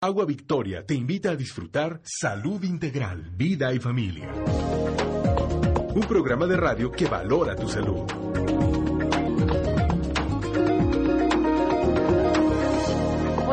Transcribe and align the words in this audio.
Agua 0.00 0.24
Victoria 0.24 0.86
te 0.86 0.94
invita 0.94 1.32
a 1.32 1.34
disfrutar 1.36 2.00
Salud 2.04 2.62
Integral, 2.62 3.32
Vida 3.34 3.74
y 3.74 3.80
Familia. 3.80 4.32
Un 5.92 6.04
programa 6.06 6.46
de 6.46 6.56
radio 6.56 6.92
que 6.92 7.06
valora 7.06 7.56
tu 7.56 7.68
salud. 7.68 8.67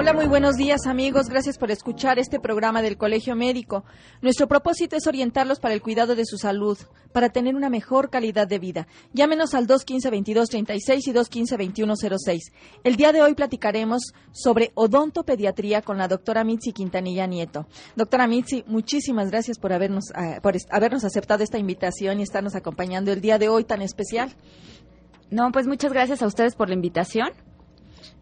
Hola, 0.06 0.14
muy 0.14 0.28
buenos 0.28 0.56
días 0.56 0.86
amigos. 0.86 1.30
Gracias 1.30 1.58
por 1.58 1.72
escuchar 1.72 2.20
este 2.20 2.40
programa 2.40 2.84
del 2.84 2.96
Colegio 2.96 3.36
Médico. 3.36 3.86
Nuestro 4.22 4.48
propósito 4.48 4.96
es 4.96 5.08
orientarlos 5.08 5.60
para 5.60 5.74
el 5.74 5.82
cuidado 5.82 6.14
de 6.14 6.26
su 6.26 6.38
salud, 6.38 6.78
para 7.12 7.30
tener 7.30 7.56
una 7.56 7.72
mejor 7.72 8.12
calidad 8.12 8.48
de 8.48 8.60
vida. 8.60 8.88
Llámenos 9.14 9.56
al 9.56 9.66
215-2236 9.66 11.08
y 11.08 11.12
215-2106. 11.12 12.40
El 12.84 12.98
día 12.98 13.14
de 13.14 13.24
hoy 13.24 13.34
platicaremos 13.34 14.14
sobre 14.32 14.72
odontopediatría 14.76 15.82
con 15.82 15.98
la 15.98 16.08
doctora 16.08 16.44
Mitzi 16.44 16.72
Quintanilla 16.72 17.26
Nieto. 17.26 17.66
Doctora 17.96 18.28
Mitzi, 18.28 18.64
muchísimas 18.68 19.32
gracias 19.32 19.58
por 19.58 19.74
habernos, 19.74 20.12
eh, 20.12 20.40
por 20.44 20.54
habernos 20.70 21.04
aceptado 21.04 21.44
esta 21.44 21.58
invitación 21.58 22.20
y 22.20 22.24
estarnos 22.24 22.54
acompañando 22.54 23.12
el 23.12 23.22
día 23.22 23.40
de 23.40 23.50
hoy 23.50 23.64
tan 23.64 23.82
especial. 23.82 24.36
No, 25.32 25.52
pues 25.52 25.66
muchas 25.66 25.92
gracias 25.92 26.22
a 26.22 26.28
ustedes 26.28 26.54
por 26.54 26.70
la 26.70 26.76
invitación. 26.76 27.30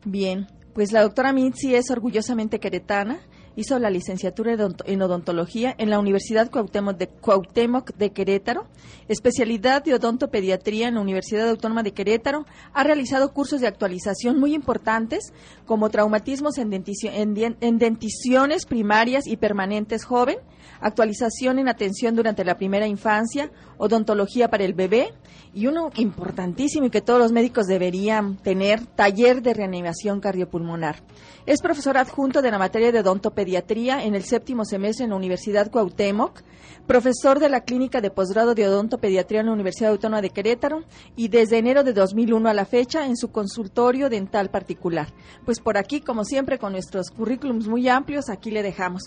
Bien, 0.06 0.48
pues 0.74 0.92
la 0.92 1.02
doctora 1.02 1.34
Mitzi 1.34 1.76
es 1.76 1.92
orgullosamente 1.92 2.60
queretana, 2.60 3.20
hizo 3.56 3.78
la 3.78 3.90
licenciatura 3.90 4.54
en 4.86 5.02
odontología 5.02 5.76
en 5.78 5.90
la 5.90 6.00
Universidad 6.00 6.50
Cuauhtémoc 6.50 6.98
de, 6.98 7.08
Cuauhtémoc 7.08 7.94
de 7.96 8.12
Querétaro, 8.12 8.66
especialidad 9.08 9.84
de 9.84 9.94
odontopediatría 9.94 10.88
en 10.88 10.96
la 10.96 11.02
Universidad 11.02 11.50
Autónoma 11.50 11.84
de 11.84 11.94
Querétaro, 11.94 12.46
ha 12.74 12.84
realizado 12.84 13.32
cursos 13.32 13.62
de 13.62 13.68
actualización 13.68 14.40
muy 14.40 14.56
importantes 14.56 15.34
como 15.66 15.90
traumatismos 15.90 16.58
en, 16.58 16.74
en 16.74 17.78
denticiones 17.78 18.66
primarias 18.66 19.28
y 19.28 19.38
permanentes 19.38 20.06
joven, 20.06 20.38
actualización 20.80 21.60
en 21.60 21.68
atención 21.68 22.16
durante 22.16 22.44
la 22.44 22.58
primera 22.58 22.88
infancia, 22.88 23.52
odontología 23.78 24.50
para 24.50 24.64
el 24.64 24.74
bebé 24.74 25.14
y 25.54 25.68
uno 25.68 25.92
importantísimo 25.96 26.88
y 26.88 26.90
que 26.90 27.02
todos 27.02 27.20
los 27.20 27.32
médicos 27.32 27.68
deberían 27.68 28.38
tener, 28.38 28.86
taller 28.86 29.42
de 29.42 29.54
reanimación 29.54 30.20
cardiopulmonar. 30.20 31.04
Es 31.46 31.62
profesor 31.62 31.98
adjunto 31.98 32.42
de 32.42 32.52
la 32.52 32.58
materia 32.58 32.92
de 32.92 33.00
odontopediatría 33.00 34.04
en 34.04 34.16
el 34.16 34.24
séptimo 34.24 34.66
semestre 34.66 35.04
en 35.04 35.12
la 35.12 35.18
Universidad 35.18 35.70
Cuauhtémoc, 35.70 36.42
profesor 36.88 37.40
de 37.40 37.50
la 37.50 37.62
Clínica 37.62 38.02
de 38.02 38.12
Posgrado 38.12 38.56
de 38.56 38.68
Odontopediatría 38.68 39.42
en 39.42 39.48
la 39.48 39.54
Universidad 39.54 39.92
Autónoma 39.92 40.22
de 40.22 40.30
Querétaro 40.30 40.84
y 41.16 41.28
desde 41.28 41.58
enero 41.58 41.84
de 41.84 41.94
2001 41.94 42.50
a 42.50 42.54
la 42.54 42.66
fecha 42.66 43.06
en 43.06 43.16
su 43.16 43.32
consultorio 43.32 44.10
dental 44.10 44.50
particular. 44.50 45.08
Pues 45.46 45.60
por 45.60 45.78
aquí, 45.78 46.02
como 46.02 46.26
siempre, 46.26 46.58
con 46.58 46.74
nuestros 46.74 47.10
currículums 47.10 47.68
muy 47.68 47.88
amplios, 47.88 48.30
aquí 48.30 48.52
le 48.52 48.64
dejamos. 48.64 49.04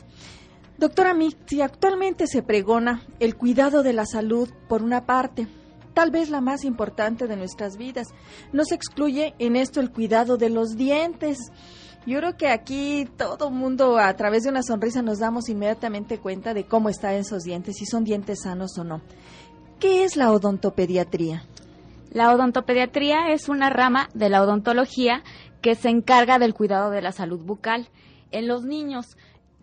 Doctora 0.79 1.15
Mitzi, 1.15 1.63
actualmente 1.63 2.27
se 2.27 2.43
pregona 2.43 3.03
el 3.19 3.35
cuidado 3.35 3.83
de 3.83 3.95
la 3.95 4.05
salud 4.05 4.51
por 4.69 4.83
una 4.83 5.07
parte, 5.07 5.47
tal 5.95 6.11
vez 6.11 6.29
la 6.29 6.43
más 6.43 6.65
importante 6.65 7.27
de 7.27 7.37
nuestras 7.37 7.79
vidas. 7.79 8.09
No 8.53 8.63
se 8.67 8.75
excluye 8.75 9.35
en 9.39 9.57
esto 9.57 9.81
el 9.81 9.91
cuidado 9.91 10.37
de 10.37 10.51
los 10.51 10.77
dientes. 10.77 11.39
Yo 12.07 12.19
creo 12.19 12.37
que 12.37 12.49
aquí 12.49 13.09
todo 13.17 13.51
mundo 13.51 13.97
a 13.97 14.15
través 14.17 14.43
de 14.43 14.51
una 14.51 14.63
sonrisa 14.63 15.01
nos 15.01 15.19
damos 15.19 15.49
inmediatamente 15.49 16.19
cuenta 16.19 16.53
de 16.53 16.67
cómo 16.67 16.91
están 16.91 17.15
esos 17.15 17.43
dientes, 17.43 17.77
si 17.79 17.87
son 17.87 18.05
dientes 18.05 18.43
sanos 18.43 18.77
o 18.77 18.85
no. 18.85 19.01
¿Qué 19.81 20.05
es 20.05 20.17
la 20.17 20.31
odontopediatría? 20.31 21.45
La 22.11 22.35
odontopediatría 22.35 23.31
es 23.33 23.49
una 23.49 23.71
rama 23.71 24.11
de 24.13 24.29
la 24.29 24.43
odontología 24.43 25.23
que 25.63 25.75
se 25.75 25.89
encarga 25.89 26.39
del 26.39 26.53
cuidado 26.53 26.91
de 26.91 27.01
la 27.01 27.13
salud 27.13 27.41
bucal. 27.41 27.89
En 28.31 28.47
los 28.47 28.65
niños 28.65 29.17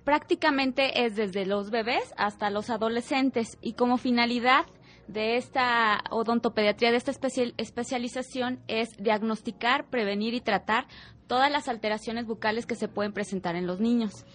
prácticamente 0.04 1.06
es 1.06 1.16
desde 1.16 1.46
los 1.46 1.70
bebés 1.70 2.14
hasta 2.18 2.50
los 2.50 2.70
adolescentes 2.70 3.58
y 3.62 3.74
como 3.74 3.98
finalidad 3.98 4.66
de 5.08 5.38
esta 5.38 6.04
odontopediatría, 6.12 6.92
de 6.92 6.98
esta 6.98 7.12
especialización, 7.12 8.60
es 8.68 8.90
diagnosticar, 8.98 9.86
prevenir 9.90 10.34
y 10.34 10.42
tratar 10.42 10.88
todas 11.28 11.52
las 11.52 11.68
alteraciones 11.68 12.26
bucales 12.26 12.66
que 12.66 12.76
se 12.76 12.88
pueden 12.88 13.14
presentar 13.14 13.56
en 13.56 13.68
los 13.68 13.80
niños. 13.80 14.26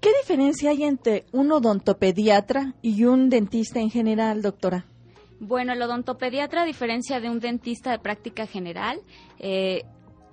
¿Qué 0.00 0.10
diferencia 0.20 0.70
hay 0.70 0.84
entre 0.84 1.24
un 1.32 1.50
odontopediatra 1.50 2.74
y 2.82 3.04
un 3.04 3.30
dentista 3.30 3.80
en 3.80 3.90
general, 3.90 4.42
doctora? 4.42 4.84
Bueno, 5.40 5.72
el 5.72 5.82
odontopediatra, 5.82 6.62
a 6.62 6.66
diferencia 6.66 7.20
de 7.20 7.30
un 7.30 7.40
dentista 7.40 7.90
de 7.90 7.98
práctica 7.98 8.46
general, 8.46 9.00
eh, 9.38 9.84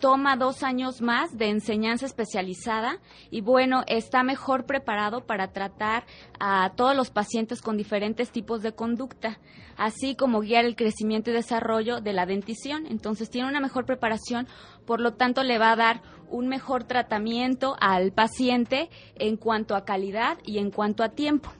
toma 0.02 0.36
dos 0.36 0.64
años 0.64 1.02
más 1.02 1.38
de 1.38 1.50
enseñanza 1.50 2.06
especializada 2.06 3.00
y 3.30 3.40
bueno, 3.40 3.84
está 3.88 4.24
mejor 4.24 4.66
preparado 4.66 5.26
para 5.26 5.54
tratar 5.54 6.06
a 6.40 6.74
todos 6.76 6.96
los 6.96 7.12
pacientes 7.12 7.62
con 7.62 7.78
diferentes 7.78 8.32
tipos 8.32 8.62
de 8.64 8.74
conducta, 8.74 9.40
así 9.78 10.16
como 10.16 10.42
guiar 10.42 10.66
el 10.66 10.76
crecimiento 10.76 11.30
y 11.30 11.34
desarrollo 11.34 12.02
de 12.02 12.14
la 12.14 12.26
dentición. 12.26 12.88
Entonces 12.88 13.30
tiene 13.30 13.48
una 13.48 13.62
mejor 13.62 13.86
preparación, 13.86 14.48
por 14.86 15.00
lo 15.00 15.14
tanto 15.14 15.44
le 15.44 15.60
va 15.60 15.72
a 15.72 15.78
dar 15.78 16.02
un 16.30 16.48
mejor 16.48 16.84
tratamiento 16.84 17.76
al 17.80 18.12
paciente 18.12 18.90
en 19.16 19.38
cuanto 19.38 19.76
a 19.76 19.86
calidad 19.86 20.40
y 20.44 20.58
en 20.58 20.72
cuanto 20.72 21.04
a 21.04 21.10
tiempo. 21.10 21.52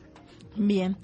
Bien, 0.56 0.98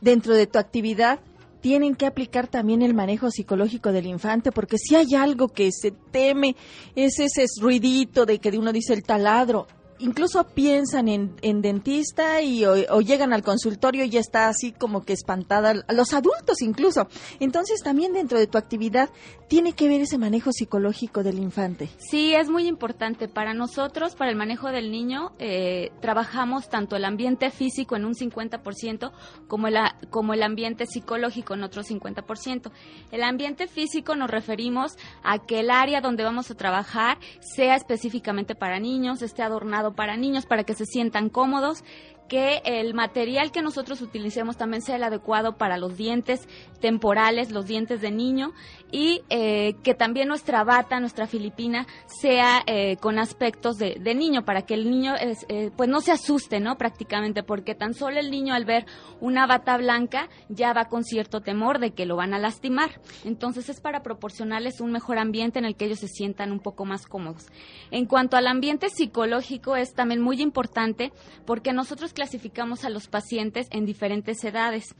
dentro 0.00 0.34
de 0.34 0.46
tu 0.46 0.58
actividad, 0.58 1.20
tienen 1.66 1.96
que 1.96 2.06
aplicar 2.06 2.46
también 2.46 2.80
el 2.80 2.94
manejo 2.94 3.28
psicológico 3.28 3.90
del 3.90 4.06
infante, 4.06 4.52
porque 4.52 4.78
si 4.78 4.94
hay 4.94 5.16
algo 5.16 5.48
que 5.48 5.70
se 5.72 5.90
teme, 5.90 6.54
es 6.94 7.18
ese 7.18 7.44
ruidito 7.60 8.24
de 8.24 8.38
que 8.38 8.56
uno 8.56 8.72
dice 8.72 8.94
el 8.94 9.02
taladro 9.02 9.66
incluso 9.98 10.44
piensan 10.44 11.08
en, 11.08 11.34
en 11.42 11.62
dentista 11.62 12.40
y 12.42 12.64
o, 12.64 13.00
llegan 13.00 13.32
al 13.32 13.42
consultorio 13.42 14.04
y 14.04 14.10
ya 14.10 14.20
está 14.20 14.48
así 14.48 14.72
como 14.72 15.04
que 15.04 15.12
espantada, 15.12 15.74
los 15.88 16.12
adultos 16.12 16.60
incluso. 16.60 17.08
Entonces 17.40 17.82
también 17.82 18.12
dentro 18.12 18.38
de 18.38 18.46
tu 18.46 18.58
actividad 18.58 19.10
tiene 19.48 19.74
que 19.74 19.88
ver 19.88 20.00
ese 20.00 20.18
manejo 20.18 20.52
psicológico 20.52 21.22
del 21.22 21.38
infante. 21.38 21.88
Sí, 21.98 22.34
es 22.34 22.48
muy 22.48 22.66
importante. 22.66 23.28
Para 23.28 23.54
nosotros, 23.54 24.16
para 24.16 24.30
el 24.30 24.36
manejo 24.36 24.70
del 24.70 24.90
niño, 24.90 25.32
eh, 25.38 25.92
trabajamos 26.00 26.68
tanto 26.68 26.96
el 26.96 27.04
ambiente 27.04 27.50
físico 27.50 27.96
en 27.96 28.04
un 28.04 28.14
50% 28.14 29.12
como, 29.46 29.68
la, 29.68 29.96
como 30.10 30.34
el 30.34 30.42
ambiente 30.42 30.86
psicológico 30.86 31.54
en 31.54 31.62
otro 31.62 31.82
50%. 31.82 32.70
El 33.12 33.22
ambiente 33.22 33.66
físico 33.68 34.16
nos 34.16 34.30
referimos 34.30 34.96
a 35.22 35.38
que 35.38 35.60
el 35.60 35.70
área 35.70 36.00
donde 36.00 36.24
vamos 36.24 36.50
a 36.50 36.54
trabajar 36.54 37.18
sea 37.40 37.76
específicamente 37.76 38.54
para 38.54 38.80
niños, 38.80 39.22
esté 39.22 39.42
adornado 39.42 39.85
para 39.94 40.16
niños, 40.16 40.46
para 40.46 40.64
que 40.64 40.74
se 40.74 40.86
sientan 40.86 41.28
cómodos, 41.28 41.84
que 42.28 42.60
el 42.64 42.94
material 42.94 43.52
que 43.52 43.62
nosotros 43.62 44.00
utilicemos 44.00 44.56
también 44.56 44.82
sea 44.82 44.96
el 44.96 45.04
adecuado 45.04 45.56
para 45.56 45.78
los 45.78 45.96
dientes 45.96 46.48
temporales, 46.80 47.50
los 47.50 47.66
dientes 47.66 48.00
de 48.00 48.10
niño, 48.10 48.52
y 48.90 49.22
eh, 49.30 49.74
que 49.82 49.94
también 49.94 50.28
nuestra 50.28 50.64
bata, 50.64 51.00
nuestra 51.00 51.26
filipina, 51.26 51.86
sea 52.06 52.62
eh, 52.66 52.96
con 52.98 53.18
aspectos 53.18 53.76
de, 53.78 54.14
niño, 54.14 54.44
para 54.44 54.62
que 54.62 54.74
el 54.74 54.90
niño 54.90 55.14
eh, 55.16 55.70
pues 55.76 55.88
no 55.88 56.00
se 56.00 56.12
asuste, 56.12 56.60
¿no? 56.60 56.76
Prácticamente, 56.76 57.42
porque 57.42 57.74
tan 57.74 57.94
solo 57.94 58.18
el 58.20 58.30
niño 58.30 58.54
al 58.54 58.64
ver 58.64 58.86
una 59.20 59.46
bata 59.46 59.76
blanca 59.76 60.28
ya 60.48 60.72
va 60.72 60.86
con 60.86 61.04
cierto 61.04 61.40
temor 61.40 61.78
de 61.78 61.92
que 61.92 62.06
lo 62.06 62.16
van 62.16 62.34
a 62.34 62.38
lastimar. 62.38 63.00
Entonces 63.24 63.68
es 63.68 63.80
para 63.80 64.02
proporcionarles 64.02 64.80
un 64.80 64.92
mejor 64.92 65.18
ambiente 65.18 65.58
en 65.58 65.64
el 65.64 65.76
que 65.76 65.86
ellos 65.86 66.00
se 66.00 66.08
sientan 66.08 66.52
un 66.52 66.60
poco 66.60 66.84
más 66.84 67.06
cómodos. 67.06 67.46
En 67.90 68.06
cuanto 68.06 68.36
al 68.36 68.46
ambiente 68.46 68.88
psicológico 68.88 69.76
es 69.76 69.94
también 69.94 70.20
muy 70.20 70.40
importante 70.40 71.12
porque 71.44 71.72
nosotros 71.72 72.12
clasificamos 72.16 72.86
a 72.86 72.90
los 72.90 73.08
pacientes 73.08 73.68
en 73.70 73.84
diferentes 73.84 74.42
edades 74.42 74.96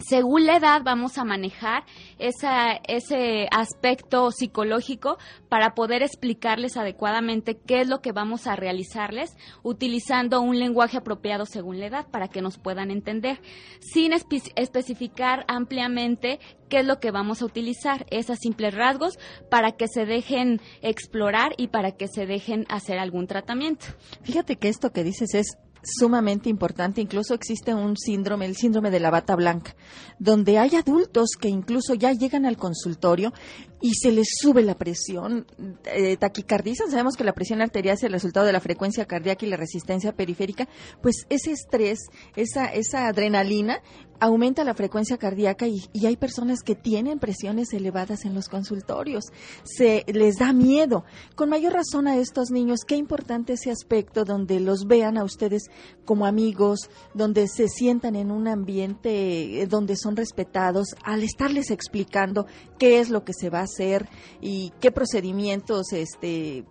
según 0.00 0.46
la 0.46 0.56
edad 0.56 0.82
vamos 0.84 1.18
a 1.18 1.24
manejar 1.24 1.84
ese 2.18 3.48
aspecto 3.50 4.30
psicológico 4.30 5.18
para 5.48 5.74
poder 5.74 6.02
explicarles 6.02 6.76
adecuadamente 6.76 7.58
qué 7.58 7.80
es 7.80 7.88
lo 7.88 8.00
que 8.00 8.12
vamos 8.12 8.46
a 8.46 8.54
realizarles 8.54 9.36
utilizando 9.62 10.40
un 10.40 10.58
lenguaje 10.58 10.98
apropiado 10.98 11.46
según 11.46 11.80
la 11.80 11.86
edad 11.86 12.06
para 12.08 12.28
que 12.28 12.42
nos 12.42 12.58
puedan 12.58 12.90
entender, 12.90 13.40
sin 13.80 14.12
especificar 14.12 15.44
ampliamente 15.48 16.38
qué 16.68 16.80
es 16.80 16.86
lo 16.86 17.00
que 17.00 17.10
vamos 17.10 17.42
a 17.42 17.46
utilizar, 17.46 18.06
esos 18.10 18.38
simples 18.38 18.74
rasgos 18.74 19.18
para 19.50 19.72
que 19.72 19.88
se 19.88 20.04
dejen 20.04 20.60
explorar 20.82 21.54
y 21.56 21.68
para 21.68 21.92
que 21.92 22.08
se 22.08 22.26
dejen 22.26 22.66
hacer 22.68 22.98
algún 22.98 23.26
tratamiento. 23.26 23.86
Fíjate 24.22 24.56
que 24.56 24.68
esto 24.68 24.90
que 24.90 25.02
dices 25.02 25.34
es 25.34 25.56
sumamente 25.82 26.48
importante. 26.48 27.00
Incluso 27.00 27.34
existe 27.34 27.74
un 27.74 27.96
síndrome, 27.96 28.46
el 28.46 28.56
síndrome 28.56 28.90
de 28.90 29.00
la 29.00 29.10
bata 29.10 29.36
blanca, 29.36 29.74
donde 30.18 30.58
hay 30.58 30.74
adultos 30.76 31.30
que 31.40 31.48
incluso 31.48 31.94
ya 31.94 32.12
llegan 32.12 32.46
al 32.46 32.56
consultorio 32.56 33.32
y 33.80 33.94
se 33.94 34.10
les 34.10 34.28
sube 34.40 34.62
la 34.62 34.76
presión, 34.76 35.46
eh, 35.84 36.16
taquicardizan, 36.16 36.90
sabemos 36.90 37.16
que 37.16 37.24
la 37.24 37.32
presión 37.32 37.60
arterial 37.60 37.94
es 37.94 38.02
el 38.02 38.12
resultado 38.12 38.46
de 38.46 38.52
la 38.52 38.60
frecuencia 38.60 39.06
cardíaca 39.06 39.46
y 39.46 39.48
la 39.48 39.56
resistencia 39.56 40.12
periférica, 40.12 40.68
pues 41.02 41.26
ese 41.28 41.52
estrés, 41.52 41.98
esa, 42.36 42.66
esa 42.66 43.06
adrenalina 43.06 43.80
aumenta 44.20 44.64
la 44.64 44.74
frecuencia 44.74 45.16
cardíaca 45.16 45.66
y, 45.66 45.88
hay 46.06 46.16
personas 46.16 46.62
que 46.62 46.74
tienen 46.74 47.18
presiones 47.18 47.72
elevadas 47.72 48.24
en 48.24 48.34
los 48.34 48.48
consultorios. 48.48 49.24
Se 49.64 50.04
les 50.06 50.36
da 50.36 50.52
miedo. 50.52 51.04
Con 51.34 51.50
mayor 51.50 51.74
razón 51.74 52.08
a 52.08 52.16
estos 52.16 52.50
niños, 52.50 52.80
qué 52.86 52.96
importante 52.96 53.54
ese 53.54 53.70
aspecto 53.70 54.24
donde 54.24 54.58
los 54.60 54.86
vean 54.86 55.18
a 55.18 55.24
ustedes 55.24 55.64
como 56.04 56.24
amigos, 56.24 56.88
donde 57.14 57.46
se 57.46 57.68
sientan 57.68 58.16
en 58.16 58.30
un 58.30 58.48
ambiente 58.48 59.62
eh, 59.62 59.66
donde 59.66 59.96
son 59.96 60.16
respetados, 60.16 60.94
al 61.04 61.22
estarles 61.22 61.70
explicando 61.70 62.46
qué 62.78 63.00
es 63.00 63.10
lo 63.10 63.24
que 63.24 63.34
se 63.34 63.50
va 63.50 63.60
a 63.60 63.66
hacer 63.68 64.08
y 64.40 64.72
qué 64.80 64.90
procedimientos 64.90 65.92
este 65.92 66.64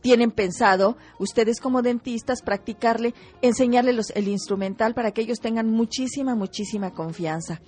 tienen 0.00 0.30
pensado 0.30 0.96
ustedes 1.18 1.60
como 1.60 1.82
dentistas 1.82 2.42
practicarle, 2.42 3.14
enseñarle 3.42 3.98
el 4.14 4.28
instrumental 4.28 4.94
para 4.94 5.10
que 5.10 5.22
ellos 5.22 5.40
tengan 5.40 5.68
muchísima, 5.68 6.34
muchísima 6.34 6.92
confianza. 6.92 7.60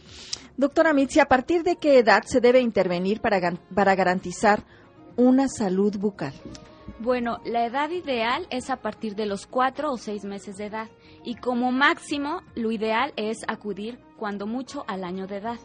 Doctora 0.56 0.93
Mitzi, 0.93 1.20
¿a 1.20 1.26
partir 1.26 1.62
de 1.62 1.76
qué 1.76 1.99
edad 1.99 2.23
se 2.25 2.41
debe 2.41 2.61
intervenir 2.61 3.20
para, 3.20 3.41
para 3.75 3.94
garantizar 3.94 4.65
una 5.17 5.49
salud 5.49 5.97
bucal? 5.99 6.35
Bueno, 7.00 7.38
la 7.44 7.64
edad 7.67 7.91
ideal 7.91 8.47
es 8.50 8.71
a 8.71 8.76
partir 8.76 9.14
de 9.14 9.26
los 9.26 9.47
cuatro 9.47 9.93
o 9.93 9.99
seis 9.99 10.25
meses 10.25 10.56
de 10.56 10.67
edad 10.67 10.88
y 11.23 11.37
como 11.37 11.71
máximo 11.71 12.43
lo 12.55 12.73
ideal 12.73 13.12
es 13.17 13.38
acudir 13.47 13.99
cuando 14.17 14.47
mucho 14.47 14.85
al 14.88 15.05
año 15.05 15.26
de 15.26 15.37
edad. 15.37 15.59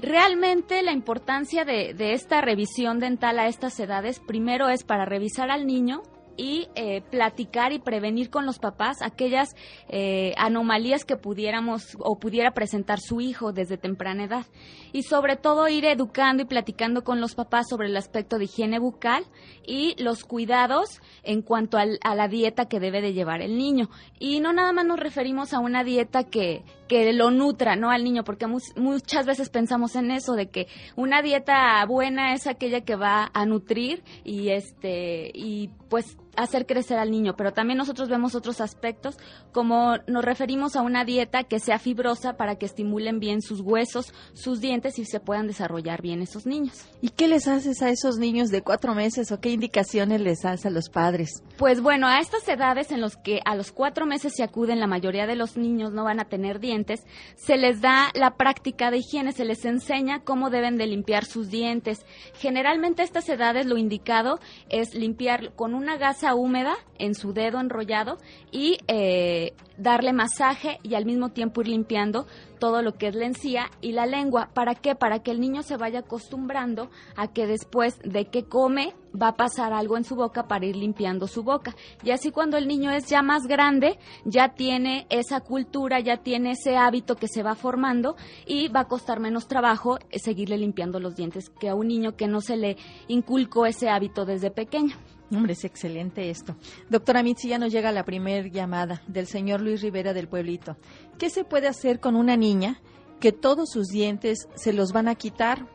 Realmente 0.00 0.82
la 0.82 0.92
importancia 0.92 1.64
de, 1.64 1.94
de, 1.94 2.12
esta 2.12 2.40
revisión 2.40 2.98
dental 2.98 3.38
a 3.38 3.48
estas 3.48 3.80
edades, 3.80 4.20
primero 4.20 4.68
es 4.68 4.84
para 4.84 5.06
revisar 5.06 5.50
al 5.50 5.66
niño 5.66 6.02
y 6.36 6.68
eh, 6.74 7.02
platicar 7.10 7.72
y 7.72 7.78
prevenir 7.78 8.30
con 8.30 8.46
los 8.46 8.58
papás 8.58 9.02
aquellas 9.02 9.54
eh, 9.88 10.34
anomalías 10.36 11.04
que 11.04 11.16
pudiéramos 11.16 11.96
o 11.98 12.18
pudiera 12.18 12.52
presentar 12.52 13.00
su 13.00 13.20
hijo 13.20 13.52
desde 13.52 13.78
temprana 13.78 14.24
edad. 14.24 14.46
Y 14.92 15.02
sobre 15.02 15.36
todo 15.36 15.68
ir 15.68 15.84
educando 15.84 16.42
y 16.42 16.46
platicando 16.46 17.04
con 17.04 17.20
los 17.20 17.34
papás 17.34 17.66
sobre 17.68 17.88
el 17.88 17.96
aspecto 17.96 18.38
de 18.38 18.44
higiene 18.44 18.78
bucal 18.78 19.24
y 19.66 20.00
los 20.02 20.24
cuidados 20.24 21.00
en 21.22 21.42
cuanto 21.42 21.78
a 21.78 22.14
la 22.14 22.28
dieta 22.28 22.66
que 22.66 22.80
debe 22.80 23.00
de 23.00 23.12
llevar 23.12 23.42
el 23.42 23.56
niño. 23.56 23.88
Y 24.18 24.40
no 24.40 24.52
nada 24.52 24.72
más 24.72 24.86
nos 24.86 25.00
referimos 25.00 25.52
a 25.52 25.58
una 25.58 25.84
dieta 25.84 26.24
que, 26.24 26.62
que 26.86 27.12
lo 27.12 27.30
nutra, 27.30 27.76
¿no? 27.76 27.90
Al 27.90 28.04
niño, 28.04 28.24
porque 28.24 28.46
muchas 28.46 29.26
veces 29.26 29.50
pensamos 29.50 29.96
en 29.96 30.10
eso, 30.10 30.34
de 30.34 30.48
que 30.48 30.66
una 30.96 31.22
dieta 31.22 31.84
buena 31.86 32.34
es 32.34 32.46
aquella 32.46 32.82
que 32.82 32.96
va 32.96 33.30
a 33.32 33.46
nutrir 33.46 34.02
y 34.24 34.50
este, 34.50 35.30
y 35.34 35.70
pues 35.88 36.16
hacer 36.36 36.66
crecer 36.66 36.98
al 36.98 37.10
niño, 37.10 37.36
pero 37.36 37.52
también 37.52 37.78
nosotros 37.78 38.08
vemos 38.08 38.34
otros 38.34 38.60
aspectos, 38.60 39.16
como 39.52 39.96
nos 40.06 40.24
referimos 40.24 40.76
a 40.76 40.82
una 40.82 41.04
dieta 41.04 41.44
que 41.44 41.60
sea 41.60 41.78
fibrosa 41.78 42.36
para 42.36 42.56
que 42.56 42.66
estimulen 42.66 43.20
bien 43.20 43.42
sus 43.42 43.60
huesos, 43.60 44.12
sus 44.34 44.60
dientes 44.60 44.98
y 44.98 45.04
se 45.04 45.20
puedan 45.20 45.46
desarrollar 45.46 46.02
bien 46.02 46.22
esos 46.22 46.46
niños. 46.46 46.86
¿Y 47.00 47.10
qué 47.10 47.28
les 47.28 47.48
haces 47.48 47.82
a 47.82 47.90
esos 47.90 48.18
niños 48.18 48.50
de 48.50 48.62
cuatro 48.62 48.94
meses 48.94 49.32
o 49.32 49.40
qué 49.40 49.50
indicaciones 49.50 50.20
les 50.20 50.44
haces 50.44 50.66
a 50.66 50.70
los 50.70 50.88
padres? 50.88 51.42
Pues 51.56 51.80
bueno, 51.80 52.06
a 52.06 52.20
estas 52.20 52.46
edades 52.48 52.90
en 52.92 53.00
los 53.00 53.16
que 53.16 53.40
a 53.44 53.54
los 53.54 53.72
cuatro 53.72 54.06
meses 54.06 54.34
se 54.36 54.42
acuden, 54.42 54.80
la 54.80 54.86
mayoría 54.86 55.26
de 55.26 55.36
los 55.36 55.56
niños 55.56 55.92
no 55.92 56.04
van 56.04 56.20
a 56.20 56.26
tener 56.26 56.60
dientes, 56.60 57.04
se 57.36 57.56
les 57.56 57.80
da 57.80 58.10
la 58.14 58.36
práctica 58.36 58.90
de 58.90 58.98
higiene, 58.98 59.32
se 59.32 59.44
les 59.44 59.64
enseña 59.64 60.20
cómo 60.20 60.50
deben 60.50 60.76
de 60.76 60.86
limpiar 60.86 61.24
sus 61.24 61.48
dientes. 61.48 62.04
Generalmente 62.34 63.02
a 63.02 63.04
estas 63.04 63.28
edades 63.28 63.66
lo 63.66 63.76
indicado 63.76 64.38
es 64.68 64.94
limpiar 64.94 65.54
con 65.54 65.74
una 65.74 65.96
gasa 65.96 66.25
húmeda 66.34 66.76
en 66.98 67.14
su 67.14 67.32
dedo 67.32 67.60
enrollado 67.60 68.18
y 68.50 68.78
eh, 68.88 69.54
darle 69.78 70.12
masaje 70.12 70.78
y 70.82 70.94
al 70.94 71.04
mismo 71.04 71.30
tiempo 71.30 71.60
ir 71.60 71.68
limpiando 71.68 72.26
todo 72.58 72.82
lo 72.82 72.94
que 72.94 73.08
es 73.08 73.14
la 73.14 73.26
encía 73.26 73.70
y 73.80 73.92
la 73.92 74.06
lengua. 74.06 74.48
¿Para 74.54 74.74
qué? 74.74 74.94
Para 74.94 75.20
que 75.20 75.30
el 75.30 75.40
niño 75.40 75.62
se 75.62 75.76
vaya 75.76 76.00
acostumbrando 76.00 76.90
a 77.16 77.28
que 77.28 77.46
después 77.46 77.98
de 78.02 78.26
que 78.26 78.44
come 78.44 78.94
va 79.20 79.28
a 79.28 79.36
pasar 79.36 79.72
algo 79.72 79.96
en 79.96 80.04
su 80.04 80.14
boca 80.14 80.46
para 80.46 80.66
ir 80.66 80.76
limpiando 80.76 81.26
su 81.26 81.42
boca. 81.42 81.74
Y 82.02 82.10
así 82.10 82.30
cuando 82.30 82.56
el 82.56 82.68
niño 82.68 82.90
es 82.90 83.06
ya 83.06 83.22
más 83.22 83.46
grande, 83.46 83.98
ya 84.24 84.54
tiene 84.54 85.06
esa 85.10 85.40
cultura, 85.40 86.00
ya 86.00 86.18
tiene 86.18 86.52
ese 86.52 86.76
hábito 86.76 87.16
que 87.16 87.28
se 87.28 87.42
va 87.42 87.54
formando 87.54 88.16
y 88.46 88.68
va 88.68 88.80
a 88.80 88.88
costar 88.88 89.20
menos 89.20 89.48
trabajo 89.48 89.98
seguirle 90.12 90.58
limpiando 90.58 91.00
los 91.00 91.16
dientes 91.16 91.50
que 91.50 91.68
a 91.68 91.74
un 91.74 91.88
niño 91.88 92.16
que 92.16 92.26
no 92.26 92.40
se 92.40 92.56
le 92.56 92.76
inculcó 93.08 93.66
ese 93.66 93.88
hábito 93.88 94.24
desde 94.24 94.50
pequeño. 94.50 94.96
Hombre, 95.30 95.54
es 95.54 95.64
excelente 95.64 96.30
esto. 96.30 96.56
Doctora 96.88 97.22
Mitzi, 97.22 97.48
ya 97.48 97.58
nos 97.58 97.72
llega 97.72 97.90
la 97.90 98.04
primera 98.04 98.46
llamada 98.46 99.02
del 99.08 99.26
señor 99.26 99.60
Luis 99.60 99.82
Rivera 99.82 100.14
del 100.14 100.28
Pueblito. 100.28 100.76
¿Qué 101.18 101.30
se 101.30 101.44
puede 101.44 101.66
hacer 101.66 101.98
con 101.98 102.14
una 102.14 102.36
niña 102.36 102.80
que 103.20 103.32
todos 103.32 103.70
sus 103.70 103.88
dientes 103.88 104.48
se 104.54 104.72
los 104.72 104.92
van 104.92 105.08
a 105.08 105.14
quitar 105.14 105.66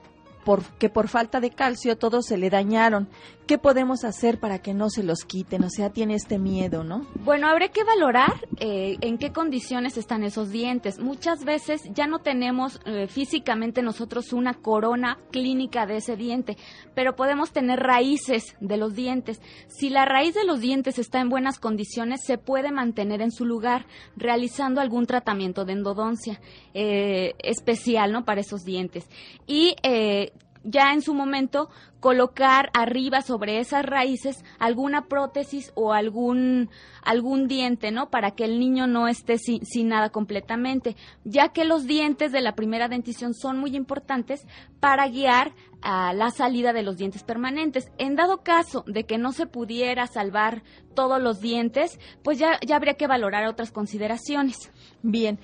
porque 0.44 0.90
por 0.90 1.08
falta 1.08 1.40
de 1.40 1.52
calcio 1.52 1.98
todos 1.98 2.26
se 2.26 2.38
le 2.38 2.50
dañaron. 2.50 3.10
¿Qué 3.52 3.58
podemos 3.58 4.06
hacer 4.06 4.40
para 4.40 4.60
que 4.60 4.74
no 4.74 4.90
se 4.90 5.04
los 5.04 5.26
quiten? 5.26 5.66
O 5.66 5.70
sea, 5.70 5.90
tiene 5.90 6.16
este 6.16 6.40
miedo, 6.40 6.86
¿no? 6.86 7.06
Bueno, 7.16 7.50
habrá 7.50 7.68
que 7.68 7.84
valorar 7.84 8.32
eh, 8.62 8.96
en 9.02 9.18
qué 9.18 9.34
condiciones 9.34 9.98
están 9.98 10.24
esos 10.24 10.52
dientes. 10.52 11.00
Muchas 11.00 11.44
veces 11.44 11.82
ya 11.94 12.08
no 12.08 12.20
tenemos 12.20 12.80
eh, 12.86 13.08
físicamente 13.08 13.82
nosotros 13.82 14.32
una 14.32 14.54
corona 14.54 15.18
clínica 15.32 15.86
de 15.86 15.98
ese 15.98 16.16
diente, 16.16 16.56
pero 16.96 17.18
podemos 17.18 17.52
tener 17.52 17.82
raíces 17.82 18.56
de 18.62 18.78
los 18.78 18.96
dientes. 18.96 19.42
Si 19.68 19.90
la 19.90 20.06
raíz 20.06 20.34
de 20.34 20.46
los 20.46 20.62
dientes 20.62 20.98
está 20.98 21.20
en 21.20 21.28
buenas 21.28 21.60
condiciones, 21.60 22.22
se 22.24 22.38
puede 22.38 22.72
mantener 22.72 23.22
en 23.22 23.32
su 23.32 23.44
lugar 23.44 23.86
realizando 24.16 24.80
algún 24.80 25.08
tratamiento 25.08 25.66
de 25.66 25.74
endodoncia 25.74 26.40
eh, 26.74 27.34
especial, 27.40 28.14
¿no? 28.14 28.24
Para 28.24 28.40
esos 28.40 28.64
dientes. 28.64 29.10
Y 29.46 29.76
ya 30.64 30.94
en 30.94 31.02
su 31.02 31.14
momento 31.14 31.70
colocar 32.00 32.72
arriba 32.74 33.22
sobre 33.22 33.60
esas 33.60 33.86
raíces 33.86 34.44
alguna 34.60 35.06
prótesis 35.06 35.72
o 35.76 35.94
algún 35.94 36.70
algún 37.04 37.48
diente, 37.48 37.92
¿no? 37.92 38.10
Para 38.10 38.32
que 38.32 38.44
el 38.44 38.60
niño 38.60 38.88
no 38.88 39.08
esté 39.08 39.38
sin, 39.38 39.88
nada 39.88 40.10
completamente, 40.10 40.96
ya 41.24 41.50
que 41.50 41.66
los 41.66 41.86
dientes 41.86 42.32
de 42.32 42.42
la 42.42 42.56
primera 42.56 42.88
dentición 42.88 43.34
son 43.34 43.58
muy 43.58 43.76
importantes 43.76 44.46
para 44.80 45.08
guiar 45.08 45.54
a 45.82 46.14
la 46.14 46.30
salida 46.30 46.74
de 46.74 46.84
los 46.84 46.98
dientes 46.98 47.24
permanentes. 47.24 47.92
En 47.98 48.16
dado 48.16 48.44
caso 48.44 48.84
de 48.86 49.06
que 49.06 49.18
no 49.18 49.32
se 49.32 49.48
pudiera 49.48 50.06
salvar 50.06 50.64
todos 50.94 51.22
los 51.22 51.40
dientes, 51.40 52.00
pues 52.24 52.38
ya, 52.38 52.60
ya 52.66 52.76
habría 52.76 52.96
que 52.96 53.08
valorar 53.08 53.48
otras 53.48 53.72
consideraciones. 53.72 54.72
Bien, 55.02 55.40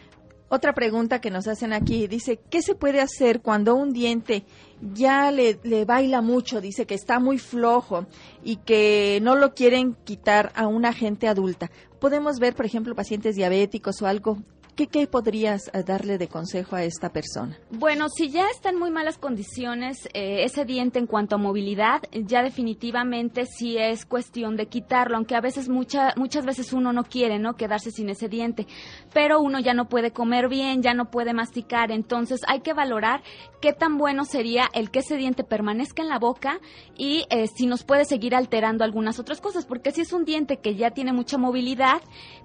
otra 0.50 0.74
pregunta 0.74 1.20
que 1.20 1.32
nos 1.32 1.48
hacen 1.48 1.74
aquí 1.74 2.08
dice, 2.08 2.40
¿qué 2.50 2.62
se 2.62 2.76
puede 2.76 3.02
hacer 3.02 3.42
cuando 3.42 3.76
un 3.76 3.92
diente 3.92 4.46
ya 4.94 5.32
le, 5.32 5.60
le, 5.64 5.86
baila 5.86 6.22
mucho, 6.22 6.62
dice 6.62 6.86
que 6.86 6.96
está 6.96 7.20
muy 7.20 7.38
flojo 7.38 8.06
y 8.44 8.58
que 8.58 9.20
no 9.22 9.36
lo 9.36 9.54
quieren 9.54 9.96
quitar 10.06 10.52
a 10.56 10.68
una 10.68 10.94
gente 10.94 11.28
adulta? 11.28 11.70
Podemos 12.00 12.40
ver, 12.40 12.56
por 12.56 12.66
ejemplo, 12.66 12.96
pacientes 12.96 13.36
diabéticos 13.36 14.02
o 14.02 14.08
algo 14.08 14.38
¿Qué, 14.78 15.08
podrías 15.08 15.72
eh, 15.74 15.82
darle 15.82 16.20
de 16.20 16.28
consejo 16.28 16.76
a 16.76 16.84
esta 16.84 17.10
persona? 17.10 17.58
Bueno, 17.72 18.10
si 18.10 18.30
ya 18.30 18.48
está 18.52 18.70
en 18.70 18.78
muy 18.78 18.92
malas 18.92 19.18
condiciones 19.18 20.08
eh, 20.14 20.44
ese 20.44 20.66
diente 20.66 21.00
en 21.00 21.08
cuanto 21.08 21.34
a 21.34 21.40
movilidad, 21.40 22.04
ya 22.12 22.44
definitivamente 22.44 23.48
sí 23.48 23.76
es 23.80 24.06
cuestión 24.06 24.56
de 24.56 24.68
quitarlo, 24.68 25.18
aunque 25.18 25.36
a 25.36 25.42
veces 25.42 25.68
mucha, 25.68 26.14
muchas 26.16 26.46
veces 26.46 26.74
uno 26.74 26.94
no 26.94 27.06
quiere, 27.06 27.40
¿no? 27.40 27.56
Quedarse 27.56 27.90
sin 27.90 28.10
ese 28.10 28.30
diente, 28.30 28.68
pero 29.16 29.42
uno 29.42 29.60
ya 29.60 29.74
no 29.74 29.90
puede 29.90 30.12
comer 30.12 30.48
bien, 30.48 30.84
ya 30.84 30.94
no 30.94 31.10
puede 31.10 31.34
masticar, 31.34 31.92
entonces 31.92 32.42
hay 32.48 32.60
que 32.60 32.74
valorar 32.74 33.24
qué 33.62 33.74
tan 33.74 33.98
bueno 33.98 34.26
sería 34.26 34.70
el 34.74 34.92
que 34.92 35.00
ese 35.00 35.18
diente 35.18 35.44
permanezca 35.44 36.04
en 36.04 36.10
la 36.10 36.20
boca 36.20 36.60
y 36.96 37.26
eh, 37.32 37.48
si 37.48 37.66
nos 37.66 37.84
puede 37.84 38.06
seguir 38.06 38.36
alterando 38.36 38.84
algunas 38.84 39.18
otras 39.18 39.42
cosas, 39.42 39.66
porque 39.66 39.92
si 39.92 40.02
es 40.02 40.14
un 40.14 40.24
diente 40.24 40.58
que 40.58 40.76
ya 40.76 40.92
tiene 40.92 41.14
mucha 41.14 41.40
movilidad, 41.40 42.00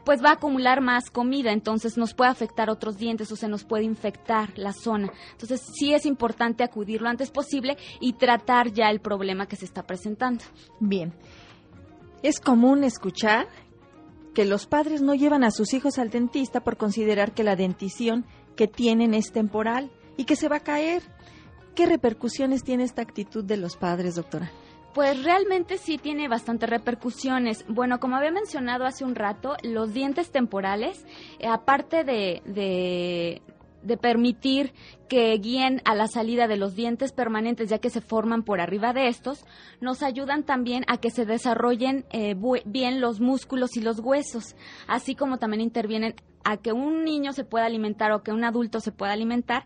pues 0.06 0.24
va 0.24 0.30
a 0.30 0.34
acumular 0.34 0.80
más 0.80 1.10
comida, 1.10 1.52
entonces 1.52 1.98
nos 1.98 2.14
puede 2.14 2.21
afectar 2.30 2.70
otros 2.70 2.96
dientes 2.96 3.30
o 3.32 3.36
se 3.36 3.48
nos 3.48 3.64
puede 3.64 3.84
infectar 3.84 4.56
la 4.56 4.72
zona. 4.72 5.12
Entonces 5.32 5.62
sí 5.74 5.94
es 5.94 6.06
importante 6.06 6.64
acudir 6.64 7.02
lo 7.02 7.08
antes 7.08 7.30
posible 7.30 7.76
y 8.00 8.14
tratar 8.14 8.72
ya 8.72 8.90
el 8.90 9.00
problema 9.00 9.46
que 9.46 9.56
se 9.56 9.64
está 9.64 9.82
presentando. 9.82 10.44
Bien. 10.80 11.12
Es 12.22 12.38
común 12.38 12.84
escuchar 12.84 13.48
que 14.34 14.44
los 14.44 14.66
padres 14.66 15.02
no 15.02 15.14
llevan 15.14 15.44
a 15.44 15.50
sus 15.50 15.74
hijos 15.74 15.98
al 15.98 16.10
dentista 16.10 16.60
por 16.60 16.76
considerar 16.76 17.32
que 17.32 17.44
la 17.44 17.56
dentición 17.56 18.24
que 18.56 18.68
tienen 18.68 19.14
es 19.14 19.32
temporal 19.32 19.90
y 20.16 20.24
que 20.24 20.36
se 20.36 20.48
va 20.48 20.56
a 20.56 20.60
caer. 20.60 21.02
¿Qué 21.74 21.86
repercusiones 21.86 22.62
tiene 22.62 22.84
esta 22.84 23.02
actitud 23.02 23.44
de 23.44 23.56
los 23.56 23.76
padres, 23.76 24.14
doctora? 24.14 24.50
Pues 24.94 25.24
realmente 25.24 25.78
sí 25.78 25.96
tiene 25.96 26.28
bastantes 26.28 26.68
repercusiones. 26.68 27.64
Bueno, 27.66 27.98
como 27.98 28.16
había 28.16 28.30
mencionado 28.30 28.84
hace 28.84 29.04
un 29.04 29.14
rato, 29.14 29.56
los 29.62 29.94
dientes 29.94 30.30
temporales, 30.30 31.06
eh, 31.38 31.46
aparte 31.46 32.04
de, 32.04 33.40
de 33.82 33.96
permitir 33.96 34.72
que 35.08 35.32
guíen 35.38 35.82
a 35.84 35.94
la 35.94 36.06
salida 36.06 36.46
de 36.46 36.56
los 36.56 36.74
dientes 36.74 37.12
permanentes, 37.12 37.68
ya 37.68 37.78
que 37.78 37.90
se 37.90 38.00
forman 38.00 38.42
por 38.42 38.60
arriba 38.60 38.92
de 38.92 39.08
estos, 39.08 39.44
nos 39.80 40.02
ayudan 40.02 40.44
también 40.44 40.84
a 40.88 40.98
que 40.98 41.10
se 41.10 41.26
desarrollen 41.26 42.06
eh, 42.10 42.34
bien 42.64 43.00
los 43.00 43.20
músculos 43.20 43.76
y 43.76 43.80
los 43.80 43.98
huesos, 44.00 44.56
así 44.86 45.14
como 45.14 45.38
también 45.38 45.60
intervienen 45.60 46.14
a 46.44 46.56
que 46.56 46.72
un 46.72 47.04
niño 47.04 47.32
se 47.32 47.44
pueda 47.44 47.66
alimentar 47.66 48.12
o 48.12 48.22
que 48.22 48.32
un 48.32 48.44
adulto 48.44 48.80
se 48.80 48.92
pueda 48.92 49.12
alimentar 49.12 49.64